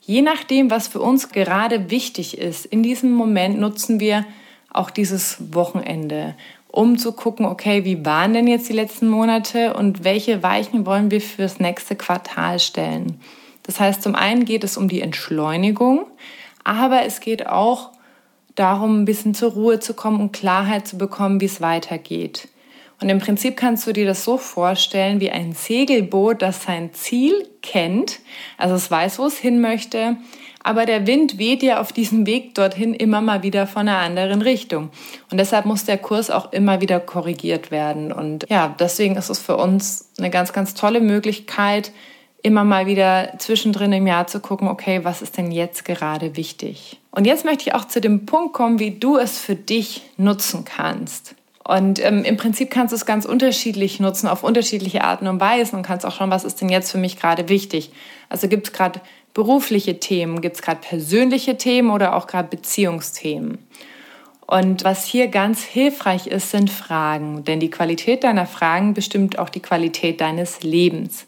je 0.01 0.21
nachdem, 0.21 0.71
was 0.71 0.87
für 0.87 1.01
uns 1.01 1.29
gerade 1.29 1.89
wichtig 1.89 2.37
ist, 2.37 2.65
in 2.65 2.83
diesem 2.83 3.11
Moment 3.11 3.59
nutzen 3.59 3.99
wir 3.99 4.25
auch 4.71 4.91
dieses 4.91 5.53
Wochenende, 5.53 6.35
um 6.67 6.99
zu 6.99 7.11
gucken, 7.13 7.47
okay, 7.47 7.83
wie 7.85 8.05
waren 8.05 8.33
denn 8.33 8.47
jetzt 8.47 8.69
die 8.69 8.73
letzten 8.73 9.07
Monate 9.09 9.73
und 9.73 10.03
welche 10.03 10.43
Weichen 10.43 10.85
wollen 10.85 11.09
wir 11.09 11.21
fürs 11.21 11.59
nächste 11.59 11.95
Quartal 11.95 12.59
stellen. 12.59 13.19
Das 13.63 13.79
heißt, 13.79 14.03
zum 14.03 14.13
einen 14.13 14.45
geht 14.45 14.63
es 14.63 14.77
um 14.77 14.87
die 14.87 15.01
Entschleunigung, 15.01 16.05
aber 16.63 17.03
es 17.05 17.19
geht 17.19 17.47
auch 17.47 17.89
darum, 18.53 19.01
ein 19.01 19.05
bisschen 19.05 19.33
zur 19.33 19.53
Ruhe 19.53 19.79
zu 19.79 19.95
kommen 19.95 20.21
und 20.21 20.33
Klarheit 20.33 20.87
zu 20.87 20.97
bekommen, 20.97 21.41
wie 21.41 21.45
es 21.45 21.61
weitergeht. 21.61 22.48
Und 23.01 23.09
im 23.09 23.19
Prinzip 23.19 23.55
kannst 23.55 23.87
du 23.87 23.93
dir 23.93 24.05
das 24.05 24.23
so 24.23 24.37
vorstellen 24.37 25.19
wie 25.21 25.31
ein 25.31 25.53
Segelboot, 25.53 26.41
das 26.41 26.63
sein 26.63 26.93
Ziel 26.93 27.47
kennt, 27.61 28.19
also 28.57 28.75
es 28.75 28.91
weiß, 28.91 29.19
wo 29.19 29.25
es 29.25 29.37
hin 29.37 29.61
möchte, 29.61 30.17
aber 30.61 30.85
der 30.85 31.07
Wind 31.07 31.37
weht 31.37 31.63
ja 31.63 31.79
auf 31.79 31.93
diesem 31.93 32.25
Weg 32.25 32.53
dorthin 32.55 32.93
immer 32.93 33.21
mal 33.21 33.43
wieder 33.43 33.65
von 33.65 33.87
einer 33.87 33.99
anderen 33.99 34.41
Richtung. 34.41 34.89
Und 35.31 35.37
deshalb 35.37 35.65
muss 35.65 35.85
der 35.85 35.97
Kurs 35.97 36.29
auch 36.29 36.51
immer 36.51 36.81
wieder 36.81 36.99
korrigiert 36.99 37.71
werden. 37.71 38.11
Und 38.11 38.45
ja, 38.49 38.75
deswegen 38.77 39.15
ist 39.15 39.29
es 39.29 39.39
für 39.39 39.55
uns 39.55 40.11
eine 40.17 40.29
ganz, 40.29 40.51
ganz 40.51 40.73
tolle 40.73 40.99
Möglichkeit, 40.99 41.91
immer 42.41 42.63
mal 42.63 42.85
wieder 42.85 43.33
zwischendrin 43.37 43.91
im 43.93 44.07
Jahr 44.07 44.27
zu 44.27 44.39
gucken, 44.39 44.67
okay, 44.67 45.03
was 45.03 45.21
ist 45.21 45.37
denn 45.37 45.51
jetzt 45.51 45.85
gerade 45.85 46.35
wichtig? 46.35 46.99
Und 47.11 47.25
jetzt 47.25 47.45
möchte 47.45 47.67
ich 47.67 47.73
auch 47.73 47.85
zu 47.85 48.01
dem 48.01 48.25
Punkt 48.25 48.53
kommen, 48.53 48.79
wie 48.79 48.91
du 48.91 49.17
es 49.17 49.39
für 49.39 49.55
dich 49.55 50.03
nutzen 50.17 50.65
kannst. 50.65 51.35
Und 51.69 52.03
ähm, 52.03 52.23
im 52.23 52.35
Prinzip 52.35 52.71
kannst 52.71 52.93
du 52.93 52.95
es 52.95 53.05
ganz 53.05 53.25
unterschiedlich 53.25 53.99
nutzen, 53.99 54.27
auf 54.27 54.43
unterschiedliche 54.43 55.03
Arten 55.03 55.27
und 55.27 55.39
Weisen 55.39 55.75
und 55.75 55.83
kannst 55.83 56.03
auch 56.03 56.11
schauen, 56.11 56.31
was 56.31 56.43
ist 56.43 56.59
denn 56.59 56.69
jetzt 56.69 56.91
für 56.91 56.97
mich 56.97 57.19
gerade 57.19 57.47
wichtig. 57.47 57.91
Also 58.27 58.47
gibt 58.47 58.69
es 58.69 58.73
gerade 58.73 58.99
berufliche 59.35 59.99
Themen, 59.99 60.41
gibt 60.41 60.55
es 60.55 60.63
gerade 60.63 60.81
persönliche 60.81 61.57
Themen 61.57 61.91
oder 61.91 62.15
auch 62.15 62.25
gerade 62.25 62.47
Beziehungsthemen. 62.47 63.59
Und 64.47 64.83
was 64.83 65.05
hier 65.05 65.27
ganz 65.27 65.61
hilfreich 65.61 66.25
ist, 66.25 66.49
sind 66.49 66.71
Fragen, 66.71 67.43
denn 67.43 67.59
die 67.59 67.69
Qualität 67.69 68.23
deiner 68.23 68.47
Fragen 68.47 68.95
bestimmt 68.95 69.37
auch 69.37 69.49
die 69.49 69.61
Qualität 69.61 70.21
deines 70.21 70.63
Lebens. 70.63 71.27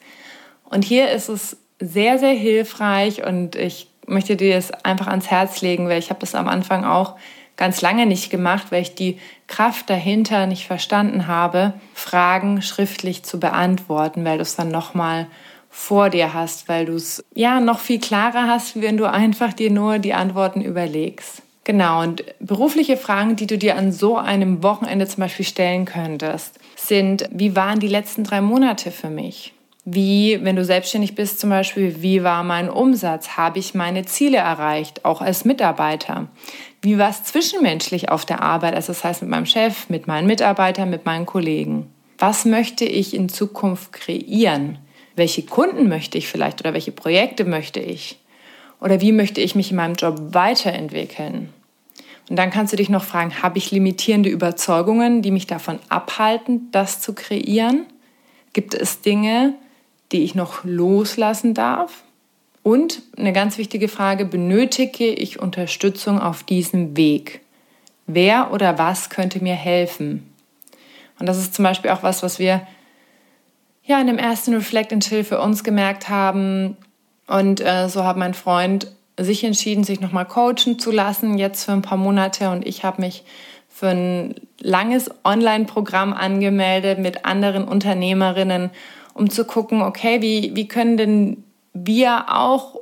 Und 0.65 0.83
hier 0.83 1.11
ist 1.11 1.29
es 1.29 1.57
sehr, 1.79 2.17
sehr 2.17 2.33
hilfreich 2.33 3.23
und 3.23 3.55
ich 3.55 3.89
möchte 4.07 4.35
dir 4.37 4.55
das 4.55 4.71
einfach 4.71 5.05
ans 5.05 5.29
Herz 5.29 5.61
legen, 5.61 5.87
weil 5.87 5.99
ich 5.99 6.09
habe 6.09 6.19
das 6.19 6.33
am 6.33 6.47
Anfang 6.47 6.83
auch 6.83 7.15
ganz 7.57 7.81
lange 7.81 8.05
nicht 8.05 8.29
gemacht, 8.29 8.67
weil 8.71 8.81
ich 8.81 8.95
die 8.95 9.19
Kraft 9.47 9.89
dahinter 9.89 10.47
nicht 10.47 10.65
verstanden 10.65 11.27
habe, 11.27 11.73
Fragen 11.93 12.61
schriftlich 12.61 13.23
zu 13.23 13.39
beantworten, 13.39 14.25
weil 14.25 14.37
du 14.37 14.43
es 14.43 14.55
dann 14.55 14.69
nochmal 14.69 15.27
vor 15.69 16.09
dir 16.09 16.33
hast, 16.33 16.67
weil 16.67 16.85
du 16.85 16.95
es 16.95 17.23
ja 17.33 17.59
noch 17.59 17.79
viel 17.79 17.99
klarer 17.99 18.47
hast, 18.47 18.81
wenn 18.81 18.97
du 18.97 19.09
einfach 19.09 19.53
dir 19.53 19.71
nur 19.71 19.99
die 19.99 20.13
Antworten 20.13 20.61
überlegst. 20.61 21.43
Genau, 21.63 22.01
und 22.01 22.25
berufliche 22.39 22.97
Fragen, 22.97 23.35
die 23.35 23.45
du 23.45 23.57
dir 23.57 23.77
an 23.77 23.91
so 23.91 24.17
einem 24.17 24.63
Wochenende 24.63 25.07
zum 25.07 25.21
Beispiel 25.21 25.45
stellen 25.45 25.85
könntest, 25.85 26.59
sind, 26.75 27.29
wie 27.31 27.55
waren 27.55 27.79
die 27.79 27.87
letzten 27.87 28.23
drei 28.23 28.41
Monate 28.41 28.91
für 28.91 29.09
mich? 29.09 29.53
Wie, 29.83 30.39
wenn 30.43 30.55
du 30.55 30.63
selbstständig 30.63 31.15
bist 31.15 31.39
zum 31.39 31.49
Beispiel, 31.49 32.03
wie 32.03 32.23
war 32.23 32.43
mein 32.43 32.69
Umsatz? 32.69 33.29
Habe 33.29 33.57
ich 33.57 33.73
meine 33.73 34.05
Ziele 34.05 34.37
erreicht, 34.37 35.05
auch 35.05 35.21
als 35.21 35.43
Mitarbeiter? 35.43 36.27
Wie 36.83 36.99
war 36.99 37.09
es 37.09 37.23
zwischenmenschlich 37.23 38.09
auf 38.09 38.25
der 38.25 38.43
Arbeit, 38.43 38.75
also 38.75 38.93
das 38.93 39.03
heißt 39.03 39.23
mit 39.23 39.31
meinem 39.31 39.47
Chef, 39.47 39.89
mit 39.89 40.05
meinen 40.05 40.27
Mitarbeitern, 40.27 40.89
mit 40.91 41.05
meinen 41.05 41.25
Kollegen? 41.25 41.87
Was 42.19 42.45
möchte 42.45 42.85
ich 42.85 43.15
in 43.15 43.29
Zukunft 43.29 43.91
kreieren? 43.91 44.77
Welche 45.15 45.43
Kunden 45.43 45.89
möchte 45.89 46.19
ich 46.19 46.27
vielleicht 46.27 46.61
oder 46.61 46.73
welche 46.73 46.91
Projekte 46.91 47.43
möchte 47.43 47.79
ich? 47.79 48.19
Oder 48.79 49.01
wie 49.01 49.11
möchte 49.11 49.41
ich 49.41 49.55
mich 49.55 49.71
in 49.71 49.77
meinem 49.77 49.95
Job 49.95 50.19
weiterentwickeln? 50.33 51.49
Und 52.29 52.35
dann 52.35 52.51
kannst 52.51 52.71
du 52.71 52.77
dich 52.77 52.89
noch 52.89 53.03
fragen, 53.03 53.41
habe 53.41 53.57
ich 53.57 53.71
limitierende 53.71 54.29
Überzeugungen, 54.29 55.23
die 55.23 55.31
mich 55.31 55.47
davon 55.47 55.79
abhalten, 55.89 56.69
das 56.71 57.01
zu 57.01 57.13
kreieren? 57.13 57.87
Gibt 58.53 58.73
es 58.73 59.01
Dinge, 59.01 59.55
die 60.11 60.23
ich 60.23 60.35
noch 60.35 60.63
loslassen 60.63 61.53
darf? 61.53 62.03
Und 62.63 63.01
eine 63.17 63.33
ganz 63.33 63.57
wichtige 63.57 63.87
Frage, 63.87 64.25
benötige 64.25 65.07
ich 65.07 65.39
Unterstützung 65.39 66.19
auf 66.19 66.43
diesem 66.43 66.95
Weg? 66.95 67.41
Wer 68.05 68.51
oder 68.51 68.77
was 68.77 69.09
könnte 69.09 69.43
mir 69.43 69.55
helfen? 69.55 70.31
Und 71.19 71.27
das 71.27 71.37
ist 71.37 71.53
zum 71.53 71.63
Beispiel 71.63 71.91
auch 71.91 72.03
was, 72.03 72.23
was 72.23 72.39
wir 72.39 72.65
ja 73.83 73.99
in 73.99 74.07
dem 74.07 74.17
ersten 74.17 74.53
Reflect 74.53 74.93
and 74.93 75.03
Chill 75.03 75.23
für 75.23 75.39
uns 75.39 75.63
gemerkt 75.63 76.09
haben. 76.09 76.77
Und 77.27 77.61
äh, 77.61 77.89
so 77.89 78.03
hat 78.03 78.17
mein 78.17 78.33
Freund 78.33 78.91
sich 79.17 79.43
entschieden, 79.43 79.83
sich 79.83 80.01
nochmal 80.01 80.25
coachen 80.25 80.79
zu 80.79 80.91
lassen, 80.91 81.37
jetzt 81.37 81.65
für 81.65 81.71
ein 81.71 81.81
paar 81.81 81.97
Monate. 81.97 82.49
Und 82.49 82.65
ich 82.65 82.83
habe 82.83 83.01
mich 83.01 83.23
für 83.69 83.89
ein 83.89 84.35
langes 84.59 85.09
Online-Programm 85.23 86.13
angemeldet 86.13 86.99
mit 86.99 87.25
anderen 87.25 87.63
Unternehmerinnen, 87.63 88.69
um 89.13 89.29
zu 89.29 89.45
gucken, 89.45 89.81
okay, 89.81 90.21
wie, 90.21 90.55
wie 90.55 90.67
können 90.67 90.97
denn 90.97 91.43
wir 91.73 92.25
auch 92.27 92.81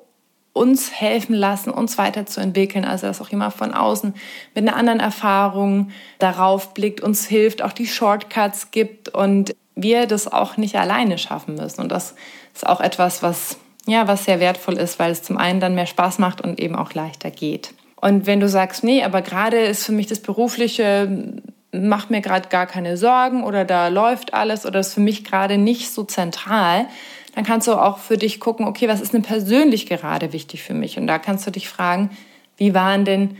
uns 0.53 0.91
helfen 0.91 1.35
lassen, 1.35 1.69
uns 1.69 1.97
weiterzuentwickeln. 1.97 2.83
Also 2.83 3.07
dass 3.07 3.21
auch 3.21 3.29
jemand 3.29 3.53
von 3.53 3.73
außen 3.73 4.13
mit 4.55 4.67
einer 4.67 4.75
anderen 4.75 4.99
Erfahrung 4.99 5.91
darauf 6.17 6.73
blickt, 6.73 7.01
uns 7.01 7.25
hilft, 7.25 7.61
auch 7.61 7.71
die 7.71 7.87
Shortcuts 7.87 8.71
gibt 8.71 9.09
und 9.09 9.55
wir 9.75 10.05
das 10.05 10.31
auch 10.31 10.57
nicht 10.57 10.75
alleine 10.75 11.17
schaffen 11.17 11.55
müssen. 11.55 11.81
Und 11.81 11.91
das 11.91 12.15
ist 12.53 12.67
auch 12.67 12.81
etwas, 12.81 13.23
was, 13.23 13.57
ja, 13.87 14.07
was 14.07 14.25
sehr 14.25 14.39
wertvoll 14.39 14.77
ist, 14.77 14.99
weil 14.99 15.11
es 15.11 15.23
zum 15.23 15.37
einen 15.37 15.59
dann 15.59 15.75
mehr 15.75 15.85
Spaß 15.85 16.19
macht 16.19 16.41
und 16.41 16.59
eben 16.59 16.75
auch 16.75 16.93
leichter 16.93 17.31
geht. 17.31 17.73
Und 17.95 18.25
wenn 18.25 18.39
du 18.39 18.49
sagst, 18.49 18.83
nee, 18.83 19.03
aber 19.03 19.21
gerade 19.21 19.59
ist 19.59 19.85
für 19.85 19.91
mich 19.91 20.07
das 20.07 20.19
Berufliche, 20.19 21.41
macht 21.71 22.09
mir 22.09 22.21
gerade 22.21 22.49
gar 22.49 22.65
keine 22.65 22.97
Sorgen 22.97 23.43
oder 23.43 23.65
da 23.65 23.87
läuft 23.89 24.33
alles 24.33 24.65
oder 24.65 24.79
ist 24.79 24.93
für 24.93 25.01
mich 25.01 25.23
gerade 25.23 25.57
nicht 25.57 25.91
so 25.91 26.03
zentral, 26.03 26.87
dann 27.35 27.43
kannst 27.43 27.67
du 27.67 27.73
auch 27.73 27.99
für 27.99 28.17
dich 28.17 28.39
gucken, 28.39 28.65
okay, 28.67 28.87
was 28.87 29.01
ist 29.01 29.13
denn 29.13 29.21
persönlich 29.21 29.85
gerade 29.85 30.33
wichtig 30.33 30.63
für 30.63 30.73
mich? 30.73 30.97
Und 30.97 31.07
da 31.07 31.19
kannst 31.19 31.45
du 31.45 31.51
dich 31.51 31.69
fragen, 31.69 32.09
wie 32.57 32.73
waren 32.73 33.05
denn 33.05 33.37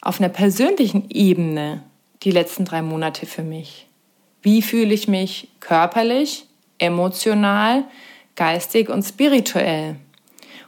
auf 0.00 0.20
einer 0.20 0.28
persönlichen 0.28 1.10
Ebene 1.10 1.82
die 2.22 2.30
letzten 2.30 2.64
drei 2.64 2.80
Monate 2.80 3.26
für 3.26 3.42
mich? 3.42 3.86
Wie 4.40 4.62
fühle 4.62 4.94
ich 4.94 5.08
mich 5.08 5.48
körperlich, 5.60 6.46
emotional, 6.78 7.84
geistig 8.36 8.88
und 8.88 9.02
spirituell? 9.02 9.96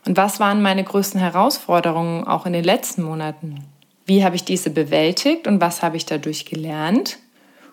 Und 0.06 0.16
was 0.16 0.40
waren 0.40 0.62
meine 0.62 0.84
größten 0.84 1.20
Herausforderungen 1.20 2.26
auch 2.26 2.46
in 2.46 2.52
den 2.52 2.64
letzten 2.64 3.02
Monaten? 3.02 3.64
Wie 4.06 4.24
habe 4.24 4.36
ich 4.36 4.44
diese 4.44 4.70
bewältigt 4.70 5.46
und 5.46 5.60
was 5.60 5.82
habe 5.82 5.96
ich 5.96 6.06
dadurch 6.06 6.46
gelernt? 6.46 7.18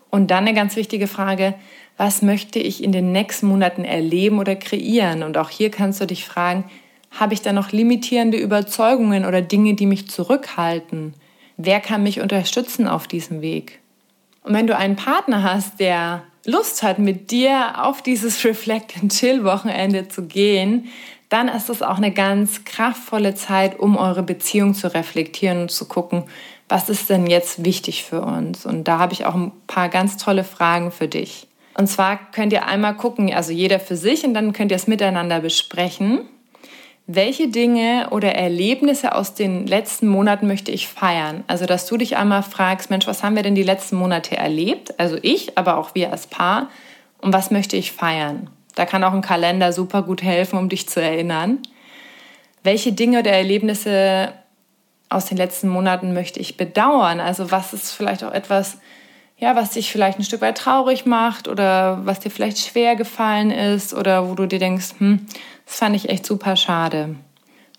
Und 0.10 0.32
dann 0.32 0.46
eine 0.46 0.56
ganz 0.56 0.76
wichtige 0.76 1.08
Frage, 1.08 1.56
was 1.96 2.22
möchte 2.22 2.60
ich 2.60 2.84
in 2.84 2.92
den 2.92 3.12
nächsten 3.12 3.48
Monaten 3.48 3.86
erleben 3.86 4.40
oder 4.40 4.56
kreieren? 4.56 5.24
Und 5.24 5.38
auch 5.38 5.50
hier 5.50 5.70
kannst 5.70 6.02
du 6.02 6.08
dich 6.08 6.26
fragen, 6.26 6.66
habe 7.12 7.36
ich 7.36 7.42
da 7.42 7.54
noch 7.54 7.72
limitierende 7.72 8.38
Überzeugungen 8.38 9.26
oder 9.26 9.42
Dinge, 9.42 9.76
die 9.76 9.86
mich 9.86 10.10
zurückhalten? 10.10 11.14
Wer 11.58 11.80
kann 11.80 12.02
mich 12.02 12.20
unterstützen 12.20 12.88
auf 12.88 13.08
diesem 13.08 13.42
Weg? 13.42 13.80
Und 14.42 14.54
wenn 14.54 14.68
du 14.68 14.76
einen 14.76 14.96
Partner 14.96 15.44
hast, 15.44 15.80
der 15.80 16.24
Lust 16.46 16.84
hat, 16.84 17.00
mit 17.00 17.32
dir 17.32 17.84
auf 17.84 18.02
dieses 18.02 18.44
Reflect 18.46 18.98
and 18.98 19.12
Chill 19.12 19.44
Wochenende 19.44 20.08
zu 20.08 20.26
gehen, 20.26 20.90
dann 21.34 21.48
ist 21.48 21.70
es 21.70 21.82
auch 21.82 21.98
eine 21.98 22.12
ganz 22.12 22.64
kraftvolle 22.64 23.34
Zeit, 23.34 23.80
um 23.80 23.98
eure 23.98 24.22
Beziehung 24.22 24.76
zu 24.76 24.94
reflektieren 24.94 25.64
und 25.64 25.72
zu 25.72 25.88
gucken, 25.88 26.26
was 26.70 26.90
ist 26.90 27.10
denn 27.10 27.26
jetzt 27.26 27.66
wichtig 27.66 28.04
für 28.04 28.22
uns? 28.22 28.68
Und 28.68 28.88
da 28.88 29.00
habe 29.00 29.14
ich 29.14 29.26
auch 29.26 29.34
ein 29.34 29.52
paar 29.66 29.90
ganz 29.90 30.18
tolle 30.18 30.44
Fragen 30.44 30.92
für 30.92 31.08
dich. 31.08 31.48
Und 31.76 31.88
zwar 31.88 32.20
könnt 32.32 32.54
ihr 32.54 32.68
einmal 32.68 32.96
gucken, 32.96 33.34
also 33.34 33.52
jeder 33.52 33.80
für 33.80 33.96
sich, 33.96 34.24
und 34.24 34.36
dann 34.36 34.54
könnt 34.54 34.72
ihr 34.72 34.76
es 34.76 34.86
miteinander 34.86 35.40
besprechen. 35.40 36.22
Welche 37.08 37.48
Dinge 37.48 38.10
oder 38.12 38.36
Erlebnisse 38.36 39.16
aus 39.16 39.34
den 39.34 39.66
letzten 39.66 40.08
Monaten 40.08 40.46
möchte 40.46 40.72
ich 40.72 40.88
feiern? 40.88 41.44
Also, 41.48 41.66
dass 41.66 41.88
du 41.88 41.98
dich 41.98 42.16
einmal 42.16 42.44
fragst, 42.44 42.92
Mensch, 42.92 43.08
was 43.08 43.24
haben 43.24 43.36
wir 43.36 43.44
denn 43.44 43.56
die 43.56 43.64
letzten 43.64 43.96
Monate 43.96 44.38
erlebt? 44.38 45.00
Also 45.00 45.18
ich, 45.22 45.58
aber 45.58 45.78
auch 45.78 45.96
wir 45.96 46.12
als 46.12 46.28
Paar. 46.28 46.70
Und 47.20 47.34
was 47.34 47.50
möchte 47.50 47.76
ich 47.76 47.92
feiern? 47.92 48.50
Da 48.76 48.86
kann 48.86 49.04
auch 49.04 49.14
ein 49.14 49.22
Kalender 49.22 49.74
super 49.74 50.02
gut 50.02 50.24
helfen, 50.24 50.58
um 50.58 50.70
dich 50.70 50.88
zu 50.90 51.02
erinnern. 51.02 51.60
Welche 52.64 52.94
Dinge 52.94 53.20
oder 53.20 53.32
Erlebnisse 53.32 54.34
aus 55.10 55.26
den 55.26 55.38
letzten 55.38 55.68
Monaten 55.68 56.14
möchte 56.14 56.40
ich 56.40 56.58
bedauern? 56.58 57.20
Also 57.20 57.52
was 57.52 57.74
ist 57.74 57.92
vielleicht 57.92 58.24
auch 58.24 58.32
etwas, 58.32 58.78
ja, 59.38 59.56
was 59.56 59.72
dich 59.72 59.92
vielleicht 59.92 60.18
ein 60.18 60.24
Stück 60.24 60.42
weit 60.42 60.58
traurig 60.58 61.06
macht 61.06 61.48
oder 61.48 62.06
was 62.06 62.20
dir 62.20 62.32
vielleicht 62.32 62.58
schwer 62.58 62.96
gefallen 62.96 63.52
ist 63.52 63.94
oder 63.94 64.30
wo 64.30 64.36
du 64.36 64.48
dir 64.48 64.60
denkst, 64.60 64.96
hm, 64.98 65.26
das 65.66 65.78
fand 65.78 65.96
ich 65.96 66.10
echt 66.10 66.26
super 66.26 66.56
schade. 66.56 67.16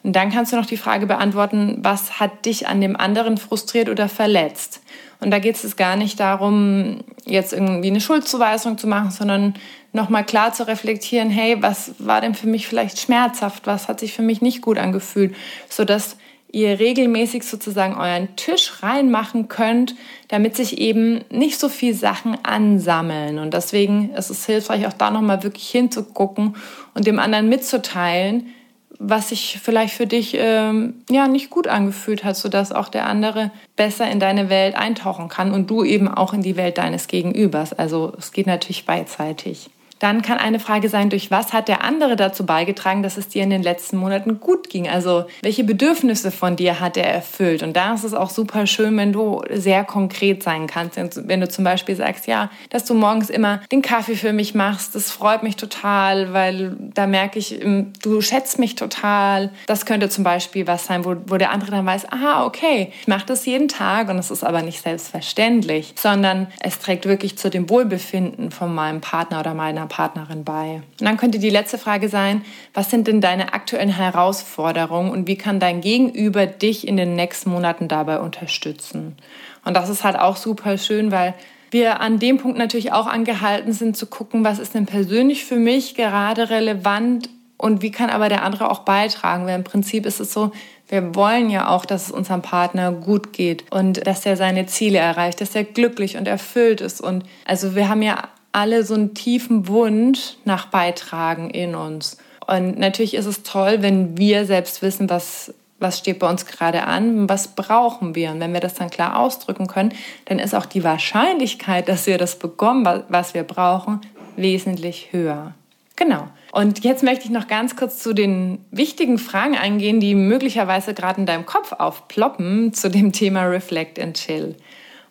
Und 0.05 0.15
dann 0.15 0.31
kannst 0.31 0.53
du 0.53 0.57
noch 0.57 0.67
die 0.67 0.77
Frage 0.77 1.07
beantworten, 1.07 1.79
was 1.81 2.21
hat 2.21 2.45
dich 2.45 2.69
an 2.69 2.81
dem 2.81 2.95
anderen 2.95 3.39
frustriert 3.39 3.89
oder 3.89 4.09
verletzt? 4.09 4.83
Und 5.21 5.31
da 5.31 5.39
geht 5.39 5.57
es 5.57 5.77
gar 5.77 5.97
nicht 5.97 6.21
darum, 6.21 7.01
jetzt 7.25 7.55
irgendwie 7.55 7.89
eine 7.89 8.03
Schuldzuweisung 8.03 8.77
zu 8.77 8.87
machen, 8.87 9.11
sondern 9.11 9.55
nochmal 9.95 10.25
klar 10.25 10.53
zu 10.53 10.69
reflektieren, 10.69 11.31
hey, 11.31 11.57
was 11.63 11.95
war 11.99 12.21
denn 12.21 12.35
für 12.35 12.47
mich 12.47 12.67
vielleicht 12.67 12.99
schmerzhaft, 12.99 13.67
was 13.67 13.89
hat 13.89 14.01
sich 14.01 14.13
für 14.13 14.23
mich 14.23 14.43
nicht 14.43 14.61
gut 14.61 14.77
angefühlt, 14.77 15.35
sodass 15.71 16.19
ihr 16.53 16.79
regelmäßig 16.79 17.45
sozusagen 17.45 17.97
euren 17.97 18.37
Tisch 18.37 18.83
reinmachen 18.83 19.49
könnt, 19.49 19.95
damit 20.29 20.55
sich 20.55 20.79
eben 20.79 21.25
nicht 21.31 21.59
so 21.59 21.69
viel 21.71 21.95
Sachen 21.95 22.37
ansammeln. 22.45 23.39
Und 23.39 23.55
deswegen 23.55 24.11
ist 24.11 24.31
es 24.31 24.45
hilfreich, 24.45 24.87
auch 24.87 24.93
da 24.93 25.11
nochmal 25.11 25.43
wirklich 25.43 25.69
hinzugucken 25.71 26.57
und 26.93 27.07
dem 27.07 27.19
anderen 27.19 27.49
mitzuteilen, 27.49 28.53
was 28.99 29.31
sich 29.31 29.59
vielleicht 29.63 29.95
für 29.95 30.07
dich 30.07 30.37
ähm, 30.39 30.95
ja 31.11 31.29
nicht 31.29 31.51
gut 31.51 31.67
angefühlt 31.67 32.25
hat, 32.25 32.37
sodass 32.37 32.73
auch 32.73 32.89
der 32.89 33.07
andere 33.07 33.51
besser 33.77 34.11
in 34.11 34.21
deine 34.21 34.49
Welt 34.49 34.77
eintauchen 34.77 35.29
kann 35.29 35.53
und 35.53 35.71
du 35.71 35.85
eben 35.85 36.09
auch 36.09 36.33
in 36.33 36.43
die 36.43 36.57
Welt 36.57 36.79
deines 36.79 37.09
Gegenübers. 37.09 37.73
Also 37.73 38.13
es 38.19 38.33
geht 38.33 38.47
natürlich 38.47 38.87
beidseitig. 38.87 39.71
Dann 40.05 40.21
kann 40.21 40.37
eine 40.37 40.61
Frage 40.61 40.91
sein, 40.91 41.09
durch 41.09 41.31
was 41.31 41.55
hat 41.55 41.67
der 41.67 41.83
andere 41.83 42.15
dazu 42.15 42.45
beigetragen, 42.45 43.03
dass 43.03 43.17
es 43.17 43.29
dir 43.29 43.43
in 43.43 43.49
den 43.49 43.63
letzten 43.63 43.97
Monaten 43.97 44.39
gut 44.39 44.69
ging? 44.69 44.87
Also 44.87 45.25
welche 45.41 45.65
Bedürfnisse 45.65 46.31
von 46.31 46.57
dir 46.57 46.79
hat 46.79 46.99
er 46.99 47.07
erfüllt? 47.07 47.63
Und 47.63 47.75
da 47.75 47.95
ist 47.95 48.05
es 48.05 48.13
auch 48.13 48.29
super 48.29 48.67
schön, 48.67 48.99
wenn 48.99 49.15
du 49.15 49.41
sehr 49.51 49.83
konkret 49.83 50.43
sein 50.43 50.67
kannst. 50.67 50.99
Wenn 51.27 51.41
du 51.41 51.49
zum 51.49 51.65
Beispiel 51.65 51.97
sagst, 51.97 52.27
ja, 52.27 52.51
dass 52.69 52.85
du 52.85 52.93
morgens 52.93 53.31
immer 53.31 53.63
den 53.73 53.81
Kaffee 53.81 54.15
für 54.15 54.35
mich 54.35 54.55
machst, 54.55 54.95
das 54.95 55.11
freut 55.11 55.43
mich 55.43 55.57
total, 55.57 56.35
weil 56.35 56.77
da 56.79 57.07
merke 57.07 57.39
ich, 57.39 57.65
ähm, 57.65 57.95
du 58.03 58.21
schätzt 58.21 58.59
mich 58.59 58.75
total. 58.75 59.53
Das 59.67 59.87
könnte 59.87 60.11
zum 60.11 60.23
Beispiel 60.23 60.67
was 60.67 60.85
sein, 60.85 61.07
wo, 61.07 61.17
wo 61.25 61.39
der 61.39 61.51
andere 61.51 61.71
dann 61.71 61.87
weiß, 61.87 62.13
aha, 62.13 62.45
okay, 62.45 62.93
ich 63.01 63.09
mache 63.09 63.25
das 63.25 63.47
jeden 63.47 63.69
Tag 63.69 64.11
und 64.11 64.19
es 64.19 64.31
ist 64.31 64.45
aber 64.45 64.61
nicht 64.61 64.83
selbstverständlich, 64.83 65.95
sondern 65.97 66.49
es 66.61 66.79
trägt 66.79 67.07
wirklich 67.07 67.39
zu 67.39 67.49
dem 67.49 67.71
Wohlbefinden 67.71 68.51
von 68.51 68.75
meinem 68.75 69.01
Partner 69.01 69.41
oder 69.41 69.55
meiner 69.55 69.87
Partnerin 69.95 70.43
bei. 70.43 70.83
Und 70.99 71.07
dann 71.07 71.17
könnte 71.17 71.39
die 71.39 71.51
letzte 71.51 71.79
Frage 71.79 72.09
sein, 72.09 72.45
was 72.73 72.91
sind 72.91 73.07
denn 73.07 73.21
deine 73.21 73.55
aktuellen 73.55 73.91
Herausforderungen 73.91 75.13
und 75.13 75.29
wie 75.29 75.37
kann 75.37 75.61
dein 75.61 75.81
Gegenüber 75.81 76.47
dich 76.47 76.89
in 76.89 76.97
den 76.97 77.15
nächsten 77.15 77.51
Monaten 77.51 77.87
dabei 77.87 78.19
unterstützen? 78.19 79.17
Und 79.65 79.75
das 79.75 79.89
ist 79.89 80.03
halt 80.03 80.19
auch 80.19 80.37
super 80.37 80.79
schön, 80.79 81.13
weil 81.13 81.35
wir 81.71 82.01
an 82.01 82.19
dem 82.19 82.39
Punkt 82.39 82.59
natürlich 82.59 82.93
auch 82.93 83.07
angehalten 83.07 83.73
sind 83.73 83.97
zu 83.97 84.07
gucken, 84.07 84.43
was 84.43 84.59
ist 84.59 84.75
denn 84.75 84.87
persönlich 84.87 85.45
für 85.45 85.57
mich 85.57 85.95
gerade 85.95 86.51
relevant 86.51 87.29
und 87.57 87.81
wie 87.81 87.93
kann 87.93 88.11
aber 88.11 88.29
der 88.29 88.43
andere 88.43 88.73
auch 88.73 88.81
beitragen. 88.81 89.47
Weil 89.47 89.55
im 89.55 89.65
Prinzip 89.65 90.07
ist 90.07 90.19
es 90.19 90.33
so, 90.33 90.51
wir 90.89 91.15
wollen 91.15 91.51
ja 91.51 91.69
auch, 91.69 91.87
dass 91.87 92.07
es 92.07 92.11
unserem 92.11 92.43
Partner 92.43 92.91
gut 92.91 93.33
geht 93.33 93.65
und 93.71 94.07
dass 94.09 94.27
er 94.27 94.37
seine 94.37 94.67
Ziele 94.67 94.99
erreicht, 94.99 95.41
dass 95.41 95.55
er 95.55 95.63
glücklich 95.63 96.17
und 96.17 96.27
erfüllt 96.27 96.81
ist. 96.81 97.01
Und 97.01 97.25
also 97.47 97.77
wir 97.77 97.89
haben 97.89 98.03
ja 98.03 98.25
alle 98.55 98.85
so 98.85 98.95
einen 98.95 99.15
tiefen 99.15 99.69
Wunsch 99.69 100.35
nach 100.45 100.67
Beitragen 100.67 101.51
in 101.51 101.75
uns. 101.75 102.19
Und 102.47 102.79
natürlich 102.79 103.15
ist 103.15 103.27
es 103.27 103.43
toll, 103.43 103.79
wenn 103.81 104.17
wir 104.17 104.47
selbst 104.47 104.83
wissen, 104.83 105.09
was, 105.11 105.53
was 105.79 105.99
steht 105.99 106.19
bei 106.19 106.29
uns 106.29 106.47
gerade 106.47 106.85
an, 106.85 107.29
was 107.29 107.49
brauchen 107.49 108.15
wir. 108.15 108.31
Und 108.31 108.41
wenn 108.41 108.53
wir 108.53 108.61
das 108.61 108.75
dann 108.75 108.91
klar 108.91 109.19
ausdrücken 109.19 109.67
können, 109.67 109.93
dann 110.27 110.39
ist 110.39 110.55
auch 110.55 110.67
die 110.67 110.85
Wahrscheinlichkeit, 110.85 111.89
dass 111.89 112.07
wir 112.07 112.19
das 112.19 112.39
bekommen, 112.39 113.03
was 113.09 113.35
wir 113.35 113.43
brauchen, 113.43 114.01
wesentlich 114.37 115.09
höher. 115.13 115.55
Genau. 115.97 116.29
Und 116.53 116.85
jetzt 116.85 117.03
möchte 117.03 117.25
ich 117.25 117.31
noch 117.31 117.49
ganz 117.49 117.77
kurz 117.77 117.99
zu 117.99 118.13
den 118.13 118.65
wichtigen 118.71 119.19
Fragen 119.19 119.57
eingehen, 119.57 120.01
die 120.01 120.15
möglicherweise 120.15 120.95
gerade 120.95 121.21
in 121.21 121.27
deinem 121.27 121.47
Kopf 121.47 121.73
aufploppen 121.73 122.73
zu 122.73 122.91
dem 122.91 123.13
Thema 123.13 123.45
Reflect 123.45 123.99
and 123.99 124.17
Chill. 124.17 124.55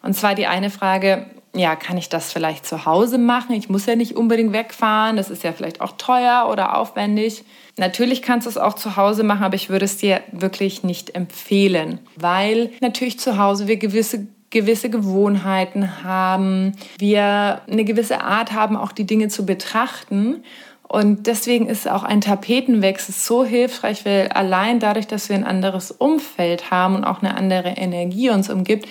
Und 0.02 0.14
zwar 0.14 0.36
die 0.36 0.48
eine 0.48 0.70
Frage, 0.70 1.26
ja, 1.56 1.76
kann 1.76 1.98
ich 1.98 2.10
das 2.10 2.34
vielleicht 2.34 2.66
zu 2.66 2.86
Hause 2.86 3.18
machen? 3.18 3.56
Ich 3.56 3.70
muss 3.70 3.86
ja 3.86 3.96
nicht 3.96 4.16
unbedingt 4.16 4.54
wegfahren. 4.54 5.18
Das 5.18 5.30
ist 5.30 5.44
ja 5.44 5.52
vielleicht 5.54 5.82
auch 5.82 5.94
teuer 5.98 6.48
oder 6.52 6.78
aufwendig. 6.78 7.44
Natürlich 7.78 8.22
kannst 8.22 8.48
du 8.48 8.50
es 8.50 8.58
auch 8.58 8.74
zu 8.74 8.96
Hause 8.96 9.24
machen, 9.24 9.44
aber 9.44 9.56
ich 9.56 9.70
würde 9.70 9.86
es 9.86 9.98
dir 9.98 10.22
wirklich 10.32 10.84
nicht 10.84 11.16
empfehlen, 11.16 12.00
weil 12.16 12.72
natürlich 12.82 13.20
zu 13.20 13.38
Hause 13.38 13.68
wir 13.68 13.78
gewisse 13.78 14.28
gewisse 14.50 14.92
Gewohnheiten 14.92 16.04
haben, 16.04 16.74
wir 17.00 17.62
eine 17.68 17.84
gewisse 17.84 18.22
Art 18.22 18.54
haben, 18.54 18.78
auch 18.78 18.92
die 18.92 19.06
Dinge 19.06 19.28
zu 19.28 19.48
betrachten. 19.48 20.44
Und 20.88 21.26
deswegen 21.26 21.66
ist 21.66 21.90
auch 21.90 22.04
ein 22.04 22.22
Tapetenwechsel 22.22 23.16
so 23.16 23.44
hilfreich, 23.44 24.06
weil 24.06 24.28
allein 24.30 24.80
dadurch, 24.80 25.08
dass 25.08 25.28
wir 25.28 25.36
ein 25.36 25.44
anderes 25.44 25.90
Umfeld 25.90 26.70
haben 26.70 26.96
und 26.96 27.04
auch 27.04 27.24
eine 27.24 27.36
andere 27.36 27.70
Energie 27.70 28.30
uns 28.30 28.48
umgibt, 28.48 28.88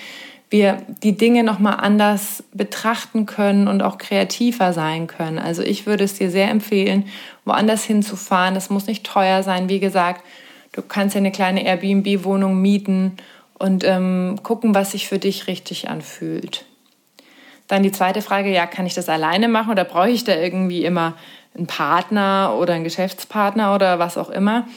wir 0.53 0.83
die 1.01 1.17
Dinge 1.17 1.43
nochmal 1.43 1.77
anders 1.81 2.43
betrachten 2.53 3.25
können 3.25 3.67
und 3.67 3.81
auch 3.81 3.97
kreativer 3.97 4.71
sein 4.71 5.07
können. 5.07 5.39
Also 5.39 5.63
ich 5.63 5.87
würde 5.87 6.03
es 6.03 6.13
dir 6.13 6.29
sehr 6.29 6.51
empfehlen, 6.51 7.05
woanders 7.43 7.83
hinzufahren. 7.83 8.53
Das 8.53 8.69
muss 8.69 8.85
nicht 8.85 9.03
teuer 9.03 9.41
sein. 9.41 9.67
Wie 9.67 9.79
gesagt, 9.79 10.23
du 10.71 10.83
kannst 10.83 11.15
ja 11.15 11.19
eine 11.19 11.31
kleine 11.31 11.65
Airbnb-Wohnung 11.65 12.61
mieten 12.61 13.17
und 13.57 13.83
ähm, 13.83 14.41
gucken, 14.43 14.75
was 14.75 14.91
sich 14.91 15.07
für 15.07 15.17
dich 15.17 15.47
richtig 15.47 15.89
anfühlt. 15.89 16.65
Dann 17.67 17.81
die 17.81 17.91
zweite 17.91 18.21
Frage, 18.21 18.53
ja, 18.53 18.67
kann 18.67 18.85
ich 18.85 18.93
das 18.93 19.09
alleine 19.09 19.47
machen 19.47 19.71
oder 19.71 19.85
brauche 19.85 20.11
ich 20.11 20.23
da 20.23 20.35
irgendwie 20.35 20.85
immer 20.85 21.15
einen 21.55 21.65
Partner 21.65 22.55
oder 22.59 22.75
einen 22.75 22.83
Geschäftspartner 22.83 23.73
oder 23.73 23.97
was 23.97 24.19
auch 24.19 24.29
immer? 24.29 24.67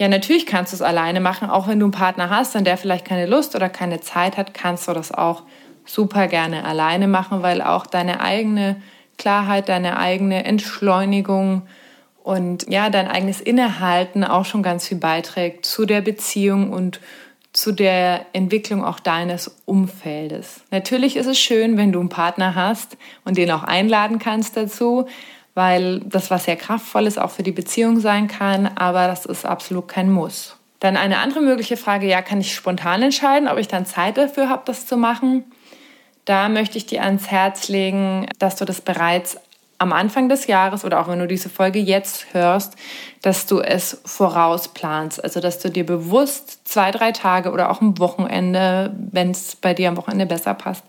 Ja, 0.00 0.08
natürlich 0.08 0.46
kannst 0.46 0.72
du 0.72 0.76
es 0.76 0.82
alleine 0.82 1.20
machen, 1.20 1.50
auch 1.50 1.68
wenn 1.68 1.78
du 1.78 1.84
einen 1.84 1.92
Partner 1.92 2.30
hast 2.30 2.56
und 2.56 2.66
der 2.66 2.78
vielleicht 2.78 3.04
keine 3.04 3.26
Lust 3.26 3.54
oder 3.54 3.68
keine 3.68 4.00
Zeit 4.00 4.38
hat, 4.38 4.54
kannst 4.54 4.88
du 4.88 4.94
das 4.94 5.12
auch 5.12 5.42
super 5.84 6.26
gerne 6.26 6.64
alleine 6.64 7.06
machen, 7.06 7.42
weil 7.42 7.60
auch 7.60 7.84
deine 7.84 8.22
eigene 8.22 8.80
Klarheit, 9.18 9.68
deine 9.68 9.98
eigene 9.98 10.46
Entschleunigung 10.46 11.64
und 12.22 12.66
ja, 12.70 12.88
dein 12.88 13.08
eigenes 13.08 13.42
Innehalten 13.42 14.24
auch 14.24 14.46
schon 14.46 14.62
ganz 14.62 14.88
viel 14.88 14.96
beiträgt 14.96 15.66
zu 15.66 15.84
der 15.84 16.00
Beziehung 16.00 16.72
und 16.72 16.98
zu 17.52 17.70
der 17.70 18.24
Entwicklung 18.32 18.82
auch 18.82 19.00
deines 19.00 19.54
Umfeldes. 19.66 20.62
Natürlich 20.70 21.16
ist 21.16 21.26
es 21.26 21.38
schön, 21.38 21.76
wenn 21.76 21.92
du 21.92 22.00
einen 22.00 22.08
Partner 22.08 22.54
hast 22.54 22.96
und 23.26 23.36
den 23.36 23.50
auch 23.50 23.64
einladen 23.64 24.18
kannst 24.18 24.56
dazu, 24.56 25.08
weil 25.54 26.00
das 26.00 26.30
was 26.30 26.44
sehr 26.44 26.56
kraftvolles 26.56 27.18
auch 27.18 27.30
für 27.30 27.42
die 27.42 27.52
Beziehung 27.52 28.00
sein 28.00 28.28
kann, 28.28 28.66
aber 28.76 29.06
das 29.06 29.26
ist 29.26 29.44
absolut 29.44 29.88
kein 29.88 30.10
Muss. 30.10 30.56
Dann 30.80 30.96
eine 30.96 31.18
andere 31.18 31.40
mögliche 31.40 31.76
Frage, 31.76 32.06
ja, 32.06 32.22
kann 32.22 32.40
ich 32.40 32.54
spontan 32.54 33.02
entscheiden, 33.02 33.48
ob 33.48 33.58
ich 33.58 33.68
dann 33.68 33.84
Zeit 33.84 34.16
dafür 34.16 34.48
habe, 34.48 34.62
das 34.64 34.86
zu 34.86 34.96
machen? 34.96 35.44
Da 36.24 36.48
möchte 36.48 36.78
ich 36.78 36.86
dir 36.86 37.02
ans 37.02 37.30
Herz 37.30 37.68
legen, 37.68 38.26
dass 38.38 38.56
du 38.56 38.64
das 38.64 38.80
bereits 38.80 39.36
am 39.80 39.92
Anfang 39.94 40.28
des 40.28 40.46
Jahres 40.46 40.84
oder 40.84 41.00
auch 41.00 41.08
wenn 41.08 41.18
du 41.18 41.26
diese 41.26 41.48
Folge 41.48 41.78
jetzt 41.78 42.34
hörst, 42.34 42.76
dass 43.22 43.46
du 43.46 43.60
es 43.60 44.02
vorausplanst. 44.04 45.24
Also, 45.24 45.40
dass 45.40 45.58
du 45.58 45.70
dir 45.70 45.86
bewusst 45.86 46.68
zwei, 46.68 46.90
drei 46.90 47.12
Tage 47.12 47.50
oder 47.50 47.70
auch 47.70 47.80
am 47.80 47.98
Wochenende, 47.98 48.94
wenn 49.10 49.30
es 49.30 49.56
bei 49.56 49.72
dir 49.72 49.88
am 49.88 49.96
Wochenende 49.96 50.26
besser 50.26 50.52
passt, 50.52 50.84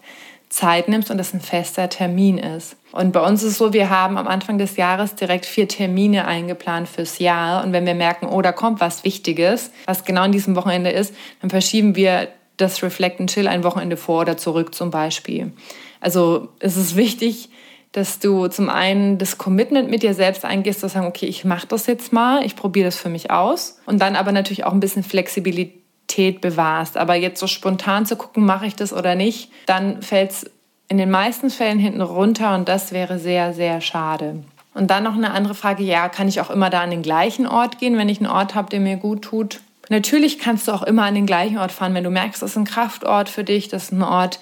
Zeit 0.52 0.90
nimmst 0.90 1.10
und 1.10 1.18
das 1.18 1.34
ein 1.34 1.40
fester 1.40 1.88
Termin 1.88 2.38
ist. 2.38 2.76
Und 2.92 3.14
bei 3.14 3.26
uns 3.26 3.42
ist 3.42 3.54
es 3.54 3.58
so, 3.58 3.72
wir 3.72 3.90
haben 3.90 4.18
am 4.18 4.28
Anfang 4.28 4.58
des 4.58 4.76
Jahres 4.76 5.16
direkt 5.16 5.46
vier 5.46 5.68
Termine 5.68 6.28
eingeplant 6.28 6.90
fürs 6.90 7.20
Jahr. 7.20 7.64
Und 7.64 7.72
wenn 7.72 7.86
wir 7.86 7.96
merken, 7.96 8.28
oh, 8.28 8.42
da 8.42 8.52
kommt 8.52 8.82
was 8.82 9.06
Wichtiges, 9.06 9.72
was 9.86 10.04
genau 10.04 10.26
in 10.26 10.34
diesem 10.34 10.58
Wochenende 10.58 10.90
ist, 10.90 11.16
dann 11.40 11.50
verschieben 11.50 11.96
wir 11.96 12.28
das 12.58 12.84
Reflect 12.84 13.22
and 13.22 13.30
Chill 13.30 13.48
ein 13.48 13.64
Wochenende 13.64 13.96
vor 13.96 14.22
oder 14.22 14.36
zurück 14.36 14.76
zum 14.76 14.92
Beispiel. 14.92 15.54
Also 16.02 16.50
es 16.60 16.76
ist 16.76 16.98
wichtig, 16.98 17.50
dass 17.94 18.20
du 18.20 18.48
zum 18.48 18.70
einen 18.70 19.18
das 19.18 19.38
Commitment 19.38 19.90
mit 19.90 20.04
dir 20.04 20.14
selbst 20.14 20.44
eingehst, 20.44 20.82
zu 20.82 20.90
sagen, 20.90 21.08
okay, 21.08 21.28
ich 21.28 21.46
mache 21.46 21.68
das 21.68 21.88
jetzt 21.88 22.12
mal, 22.12 22.46
ich 22.46 22.58
probiere 22.58 22.86
das 22.86 22.98
für 22.98 23.10
mich 23.10 23.32
aus. 23.32 23.80
Und 23.86 24.00
dann 24.02 24.18
aber 24.18 24.34
natürlich 24.34 24.66
auch 24.66 24.74
ein 24.74 24.80
bisschen 24.82 25.04
Flexibilität 25.04 25.81
Stabilität 26.12 26.42
bewahrst. 26.42 26.98
Aber 26.98 27.16
jetzt 27.16 27.40
so 27.40 27.48
spontan 27.48 28.06
zu 28.06 28.16
gucken, 28.16 28.46
mache 28.46 28.66
ich 28.66 28.76
das 28.76 28.94
oder 28.94 29.16
nicht, 29.16 29.50
dann 29.66 30.02
fällt 30.02 30.32
es 30.32 30.52
in 30.88 30.98
den 30.98 31.10
meisten 31.10 31.50
Fällen 31.50 31.80
hinten 31.80 32.02
runter 32.02 32.54
und 32.54 32.68
das 32.68 32.92
wäre 32.92 33.18
sehr, 33.18 33.54
sehr 33.54 33.80
schade. 33.82 34.44
Und 34.74 34.90
dann 34.90 35.04
noch 35.04 35.16
eine 35.16 35.32
andere 35.32 35.56
Frage, 35.56 35.84
ja, 35.84 36.10
kann 36.10 36.28
ich 36.28 36.42
auch 36.42 36.50
immer 36.50 36.70
da 36.70 36.82
an 36.82 36.92
den 36.92 37.02
gleichen 37.02 37.48
Ort 37.48 37.80
gehen, 37.80 37.98
wenn 37.98 38.10
ich 38.10 38.20
einen 38.20 38.30
Ort 38.30 38.56
habe, 38.56 38.70
der 38.70 38.80
mir 38.80 38.98
gut 38.98 39.22
tut? 39.24 39.62
Natürlich 39.90 40.40
kannst 40.40 40.68
du 40.68 40.72
auch 40.72 40.84
immer 40.84 41.04
an 41.04 41.16
den 41.16 41.26
gleichen 41.26 41.58
Ort 41.58 41.72
fahren, 41.72 41.94
wenn 41.94 42.04
du 42.04 42.10
merkst, 42.10 42.42
das 42.42 42.52
ist 42.52 42.58
ein 42.58 42.66
Kraftort 42.66 43.30
für 43.30 43.44
dich, 43.44 43.68
das 43.68 43.84
ist 43.84 43.92
ein 43.92 44.04
Ort, 44.04 44.40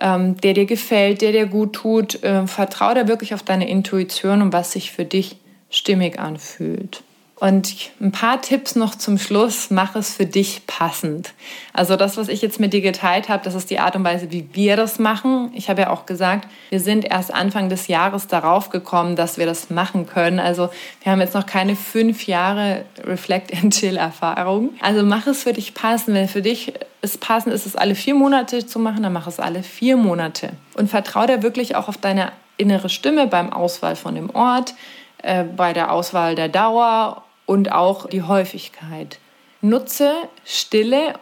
ähm, 0.00 0.36
der 0.40 0.54
dir 0.54 0.66
gefällt, 0.66 1.22
der 1.22 1.32
dir 1.32 1.46
gut 1.46 1.72
tut. 1.72 2.22
Äh, 2.22 2.46
vertrau 2.46 2.94
da 2.94 3.08
wirklich 3.08 3.34
auf 3.34 3.42
deine 3.42 3.68
Intuition 3.68 4.42
und 4.42 4.52
was 4.52 4.72
sich 4.72 4.92
für 4.92 5.04
dich 5.04 5.36
stimmig 5.70 6.20
anfühlt. 6.20 7.02
Und 7.40 7.90
ein 8.00 8.12
paar 8.12 8.40
Tipps 8.40 8.76
noch 8.76 8.94
zum 8.94 9.18
Schluss, 9.18 9.70
mach 9.70 9.96
es 9.96 10.14
für 10.14 10.24
dich 10.24 10.66
passend. 10.68 11.34
Also 11.72 11.96
das, 11.96 12.16
was 12.16 12.28
ich 12.28 12.40
jetzt 12.42 12.60
mit 12.60 12.72
dir 12.72 12.80
geteilt 12.80 13.28
habe, 13.28 13.42
das 13.44 13.54
ist 13.54 13.70
die 13.70 13.80
Art 13.80 13.96
und 13.96 14.04
Weise, 14.04 14.30
wie 14.30 14.48
wir 14.52 14.76
das 14.76 15.00
machen. 15.00 15.50
Ich 15.52 15.68
habe 15.68 15.82
ja 15.82 15.90
auch 15.90 16.06
gesagt, 16.06 16.48
wir 16.70 16.78
sind 16.78 17.04
erst 17.04 17.34
Anfang 17.34 17.68
des 17.68 17.88
Jahres 17.88 18.28
darauf 18.28 18.70
gekommen, 18.70 19.16
dass 19.16 19.36
wir 19.36 19.46
das 19.46 19.68
machen 19.68 20.06
können. 20.06 20.38
Also 20.38 20.70
wir 21.02 21.10
haben 21.10 21.20
jetzt 21.20 21.34
noch 21.34 21.46
keine 21.46 21.74
fünf 21.74 22.28
Jahre 22.28 22.84
Reflect 23.02 23.52
and 23.52 23.74
Chill 23.74 23.96
Erfahrung. 23.96 24.70
Also 24.80 25.02
mach 25.02 25.26
es 25.26 25.42
für 25.42 25.52
dich 25.52 25.74
passend. 25.74 26.14
Wenn 26.14 26.28
für 26.28 26.42
dich 26.42 26.72
es 27.02 27.18
passend 27.18 27.52
ist, 27.52 27.66
es 27.66 27.74
alle 27.74 27.96
vier 27.96 28.14
Monate 28.14 28.64
zu 28.64 28.78
machen, 28.78 29.02
dann 29.02 29.12
mach 29.12 29.26
es 29.26 29.40
alle 29.40 29.64
vier 29.64 29.96
Monate. 29.96 30.50
Und 30.74 30.88
vertraue 30.88 31.26
da 31.26 31.42
wirklich 31.42 31.74
auch 31.74 31.88
auf 31.88 31.98
deine 31.98 32.30
innere 32.56 32.88
Stimme 32.88 33.26
beim 33.26 33.52
Auswahl 33.52 33.96
von 33.96 34.14
dem 34.14 34.30
Ort, 34.30 34.74
äh, 35.18 35.44
bei 35.44 35.72
der 35.72 35.92
Auswahl 35.92 36.34
der 36.34 36.48
Dauer 36.48 37.24
und 37.46 37.72
auch 37.72 38.06
die 38.08 38.22
Häufigkeit. 38.22 39.18
Nutze 39.60 40.12
Stille, 40.44 41.14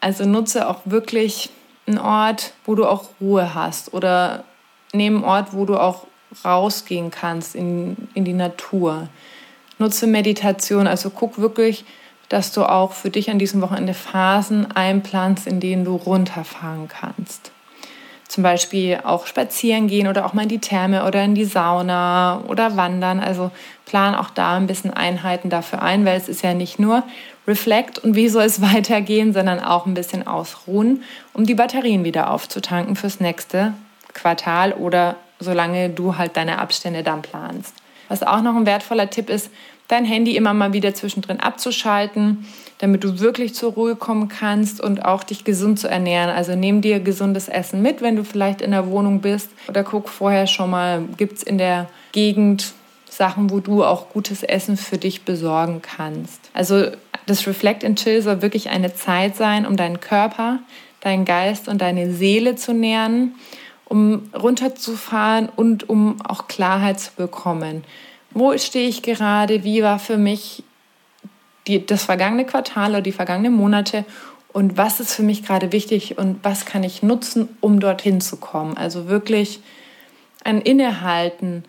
also 0.00 0.24
nutze 0.24 0.68
auch 0.68 0.80
wirklich 0.84 1.50
einen 1.86 1.98
Ort, 1.98 2.52
wo 2.64 2.74
du 2.74 2.86
auch 2.86 3.10
Ruhe 3.20 3.54
hast 3.54 3.94
oder 3.94 4.44
nehme 4.92 5.16
einen 5.16 5.24
Ort, 5.24 5.52
wo 5.52 5.64
du 5.64 5.76
auch 5.76 6.06
rausgehen 6.44 7.10
kannst 7.10 7.54
in, 7.54 8.08
in 8.14 8.24
die 8.24 8.32
Natur. 8.32 9.08
nutze 9.78 10.06
Meditation. 10.06 10.86
Also 10.86 11.10
guck 11.10 11.38
wirklich, 11.38 11.84
dass 12.28 12.52
du 12.52 12.64
auch 12.64 12.92
für 12.92 13.10
dich 13.10 13.30
an 13.30 13.38
diesem 13.38 13.60
Wochenende 13.60 13.94
Phasen 13.94 14.70
einplanst, 14.70 15.46
in 15.46 15.58
denen 15.58 15.84
du 15.84 15.96
runterfahren 15.96 16.86
kannst. 16.86 17.50
Zum 18.30 18.44
Beispiel 18.44 19.00
auch 19.02 19.26
spazieren 19.26 19.88
gehen 19.88 20.06
oder 20.06 20.24
auch 20.24 20.34
mal 20.34 20.44
in 20.44 20.48
die 20.48 20.60
Therme 20.60 21.04
oder 21.04 21.24
in 21.24 21.34
die 21.34 21.44
Sauna 21.44 22.44
oder 22.46 22.76
wandern. 22.76 23.18
Also 23.18 23.50
plan 23.86 24.14
auch 24.14 24.30
da 24.30 24.56
ein 24.56 24.68
bisschen 24.68 24.94
Einheiten 24.94 25.50
dafür 25.50 25.82
ein, 25.82 26.04
weil 26.04 26.16
es 26.16 26.28
ist 26.28 26.44
ja 26.44 26.54
nicht 26.54 26.78
nur 26.78 27.02
Reflect 27.48 27.98
und 27.98 28.14
wie 28.14 28.28
soll 28.28 28.44
es 28.44 28.60
weitergehen, 28.74 29.32
sondern 29.32 29.58
auch 29.58 29.84
ein 29.84 29.94
bisschen 29.94 30.28
ausruhen, 30.28 31.02
um 31.34 31.44
die 31.44 31.56
Batterien 31.56 32.04
wieder 32.04 32.30
aufzutanken 32.30 32.94
fürs 32.94 33.18
nächste 33.18 33.74
Quartal 34.14 34.74
oder 34.74 35.16
solange 35.40 35.90
du 35.90 36.16
halt 36.16 36.36
deine 36.36 36.60
Abstände 36.60 37.02
dann 37.02 37.22
planst. 37.22 37.74
Was 38.06 38.22
auch 38.22 38.42
noch 38.42 38.54
ein 38.54 38.64
wertvoller 38.64 39.10
Tipp 39.10 39.28
ist, 39.28 39.50
dein 39.90 40.04
Handy 40.04 40.36
immer 40.36 40.54
mal 40.54 40.72
wieder 40.72 40.94
zwischendrin 40.94 41.40
abzuschalten, 41.40 42.46
damit 42.78 43.02
du 43.04 43.18
wirklich 43.18 43.54
zur 43.54 43.72
Ruhe 43.72 43.96
kommen 43.96 44.28
kannst 44.28 44.80
und 44.80 45.04
auch 45.04 45.24
dich 45.24 45.44
gesund 45.44 45.78
zu 45.80 45.88
ernähren. 45.88 46.30
Also 46.30 46.54
nimm 46.54 46.80
dir 46.80 47.00
gesundes 47.00 47.48
Essen 47.48 47.82
mit, 47.82 48.00
wenn 48.00 48.16
du 48.16 48.24
vielleicht 48.24 48.62
in 48.62 48.70
der 48.70 48.86
Wohnung 48.88 49.20
bist 49.20 49.50
oder 49.68 49.82
guck 49.82 50.08
vorher 50.08 50.46
schon 50.46 50.70
mal, 50.70 51.02
gibt 51.16 51.38
es 51.38 51.42
in 51.42 51.58
der 51.58 51.88
Gegend 52.12 52.72
Sachen, 53.08 53.50
wo 53.50 53.58
du 53.58 53.84
auch 53.84 54.10
gutes 54.10 54.44
Essen 54.44 54.76
für 54.76 54.96
dich 54.96 55.22
besorgen 55.22 55.82
kannst. 55.82 56.50
Also 56.54 56.86
das 57.26 57.46
Reflect 57.46 57.84
and 57.84 57.98
Chill 57.98 58.22
soll 58.22 58.42
wirklich 58.42 58.70
eine 58.70 58.94
Zeit 58.94 59.36
sein, 59.36 59.66
um 59.66 59.76
deinen 59.76 60.00
Körper, 60.00 60.60
deinen 61.00 61.24
Geist 61.24 61.68
und 61.68 61.82
deine 61.82 62.12
Seele 62.12 62.54
zu 62.54 62.72
nähren, 62.72 63.34
um 63.86 64.30
runterzufahren 64.32 65.48
und 65.48 65.88
um 65.88 66.16
auch 66.22 66.46
Klarheit 66.46 67.00
zu 67.00 67.10
bekommen 67.16 67.82
wo 68.32 68.56
stehe 68.58 68.88
ich 68.88 69.02
gerade, 69.02 69.64
wie 69.64 69.82
war 69.82 69.98
für 69.98 70.16
mich 70.16 70.62
die, 71.66 71.84
das 71.84 72.04
vergangene 72.04 72.46
Quartal 72.46 72.90
oder 72.90 73.02
die 73.02 73.12
vergangenen 73.12 73.52
Monate 73.52 74.04
und 74.52 74.76
was 74.76 75.00
ist 75.00 75.14
für 75.14 75.22
mich 75.22 75.44
gerade 75.44 75.72
wichtig 75.72 76.18
und 76.18 76.40
was 76.42 76.64
kann 76.64 76.82
ich 76.82 77.02
nutzen, 77.02 77.48
um 77.60 77.80
dorthin 77.80 78.20
zu 78.20 78.36
kommen. 78.36 78.76
Also 78.76 79.08
wirklich 79.08 79.60
ein 80.42 80.60
Innehalten, 80.60 81.64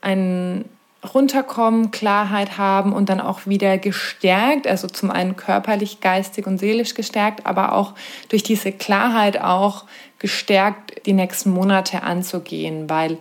ein 0.00 0.64
Runterkommen, 1.14 1.90
Klarheit 1.90 2.58
haben 2.58 2.92
und 2.92 3.08
dann 3.08 3.20
auch 3.20 3.46
wieder 3.46 3.76
gestärkt, 3.76 4.68
also 4.68 4.86
zum 4.86 5.10
einen 5.10 5.36
körperlich, 5.36 6.00
geistig 6.00 6.46
und 6.46 6.58
seelisch 6.58 6.94
gestärkt, 6.94 7.44
aber 7.44 7.72
auch 7.72 7.94
durch 8.28 8.44
diese 8.44 8.70
Klarheit 8.70 9.40
auch 9.40 9.84
gestärkt 10.20 11.04
die 11.06 11.12
nächsten 11.12 11.50
Monate 11.50 12.04
anzugehen, 12.04 12.88
weil 12.88 13.18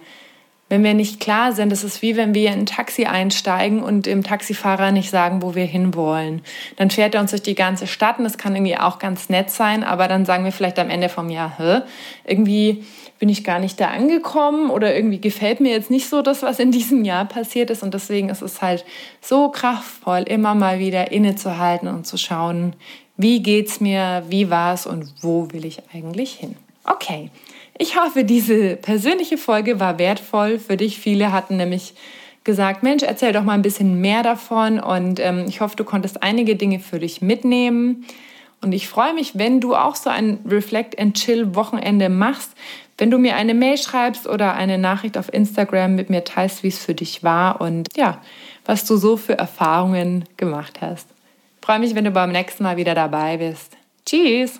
wenn 0.71 0.85
wir 0.85 0.93
nicht 0.93 1.19
klar 1.19 1.51
sind, 1.51 1.73
es 1.73 1.83
ist 1.83 2.01
wie 2.01 2.15
wenn 2.15 2.33
wir 2.33 2.47
in 2.53 2.59
ein 2.59 2.65
Taxi 2.65 3.03
einsteigen 3.03 3.83
und 3.83 4.05
dem 4.05 4.23
Taxifahrer 4.23 4.93
nicht 4.93 5.09
sagen, 5.09 5.41
wo 5.41 5.53
wir 5.53 5.65
hinwollen. 5.65 6.41
Dann 6.77 6.89
fährt 6.89 7.13
er 7.13 7.19
uns 7.19 7.31
durch 7.31 7.43
die 7.43 7.55
ganze 7.55 7.87
Stadt 7.87 8.19
und 8.19 8.23
das 8.23 8.37
kann 8.37 8.55
irgendwie 8.55 8.77
auch 8.77 8.97
ganz 8.97 9.27
nett 9.27 9.51
sein, 9.51 9.83
aber 9.83 10.07
dann 10.07 10.25
sagen 10.25 10.45
wir 10.45 10.53
vielleicht 10.53 10.79
am 10.79 10.89
Ende 10.89 11.09
vom 11.09 11.29
Jahr, 11.29 11.57
Hä? 11.57 11.81
irgendwie 12.25 12.85
bin 13.19 13.27
ich 13.27 13.43
gar 13.43 13.59
nicht 13.59 13.81
da 13.81 13.89
angekommen 13.89 14.69
oder 14.69 14.95
irgendwie 14.95 15.19
gefällt 15.19 15.59
mir 15.59 15.71
jetzt 15.71 15.91
nicht 15.91 16.07
so 16.07 16.21
das, 16.21 16.41
was 16.41 16.57
in 16.57 16.71
diesem 16.71 17.03
Jahr 17.03 17.25
passiert 17.25 17.69
ist. 17.69 17.83
Und 17.83 17.93
deswegen 17.93 18.29
ist 18.29 18.41
es 18.41 18.61
halt 18.61 18.85
so 19.19 19.49
kraftvoll, 19.49 20.21
immer 20.21 20.55
mal 20.55 20.79
wieder 20.79 21.11
innezuhalten 21.11 21.89
und 21.89 22.07
zu 22.07 22.17
schauen, 22.17 22.73
wie 23.17 23.43
geht's 23.43 23.81
mir, 23.81 24.23
wie 24.29 24.49
war's 24.49 24.87
und 24.87 25.13
wo 25.21 25.51
will 25.51 25.65
ich 25.65 25.83
eigentlich 25.93 26.31
hin. 26.31 26.55
Okay, 26.83 27.29
ich 27.81 27.99
hoffe, 27.99 28.23
diese 28.23 28.75
persönliche 28.75 29.37
Folge 29.37 29.79
war 29.79 29.97
wertvoll 29.97 30.59
für 30.59 30.77
dich. 30.77 30.99
Viele 30.99 31.31
hatten 31.31 31.57
nämlich 31.57 31.95
gesagt, 32.43 32.83
Mensch, 32.83 33.01
erzähl 33.01 33.33
doch 33.33 33.43
mal 33.43 33.53
ein 33.53 33.63
bisschen 33.63 33.99
mehr 33.99 34.21
davon 34.21 34.79
und 34.79 35.19
ähm, 35.19 35.45
ich 35.47 35.61
hoffe, 35.61 35.75
du 35.75 35.83
konntest 35.83 36.21
einige 36.21 36.55
Dinge 36.55 36.79
für 36.79 36.99
dich 36.99 37.21
mitnehmen. 37.21 38.05
Und 38.61 38.73
ich 38.73 38.87
freue 38.87 39.15
mich, 39.15 39.39
wenn 39.39 39.59
du 39.59 39.75
auch 39.75 39.95
so 39.95 40.11
ein 40.11 40.39
Reflect 40.47 40.99
and 40.99 41.17
Chill 41.17 41.55
Wochenende 41.55 42.09
machst, 42.09 42.51
wenn 42.99 43.09
du 43.09 43.17
mir 43.17 43.35
eine 43.35 43.55
Mail 43.55 43.79
schreibst 43.79 44.27
oder 44.27 44.53
eine 44.53 44.77
Nachricht 44.77 45.17
auf 45.17 45.33
Instagram 45.33 45.95
mit 45.95 46.11
mir 46.11 46.23
teilst, 46.23 46.61
wie 46.61 46.67
es 46.67 46.77
für 46.77 46.93
dich 46.93 47.23
war 47.23 47.61
und 47.61 47.89
ja, 47.97 48.21
was 48.63 48.85
du 48.85 48.95
so 48.95 49.17
für 49.17 49.39
Erfahrungen 49.39 50.25
gemacht 50.37 50.81
hast. 50.81 51.07
Ich 51.59 51.65
freue 51.65 51.79
mich, 51.79 51.95
wenn 51.95 52.05
du 52.05 52.11
beim 52.11 52.31
nächsten 52.31 52.61
Mal 52.61 52.77
wieder 52.77 52.93
dabei 52.93 53.37
bist. 53.37 53.75
Tschüss! 54.05 54.59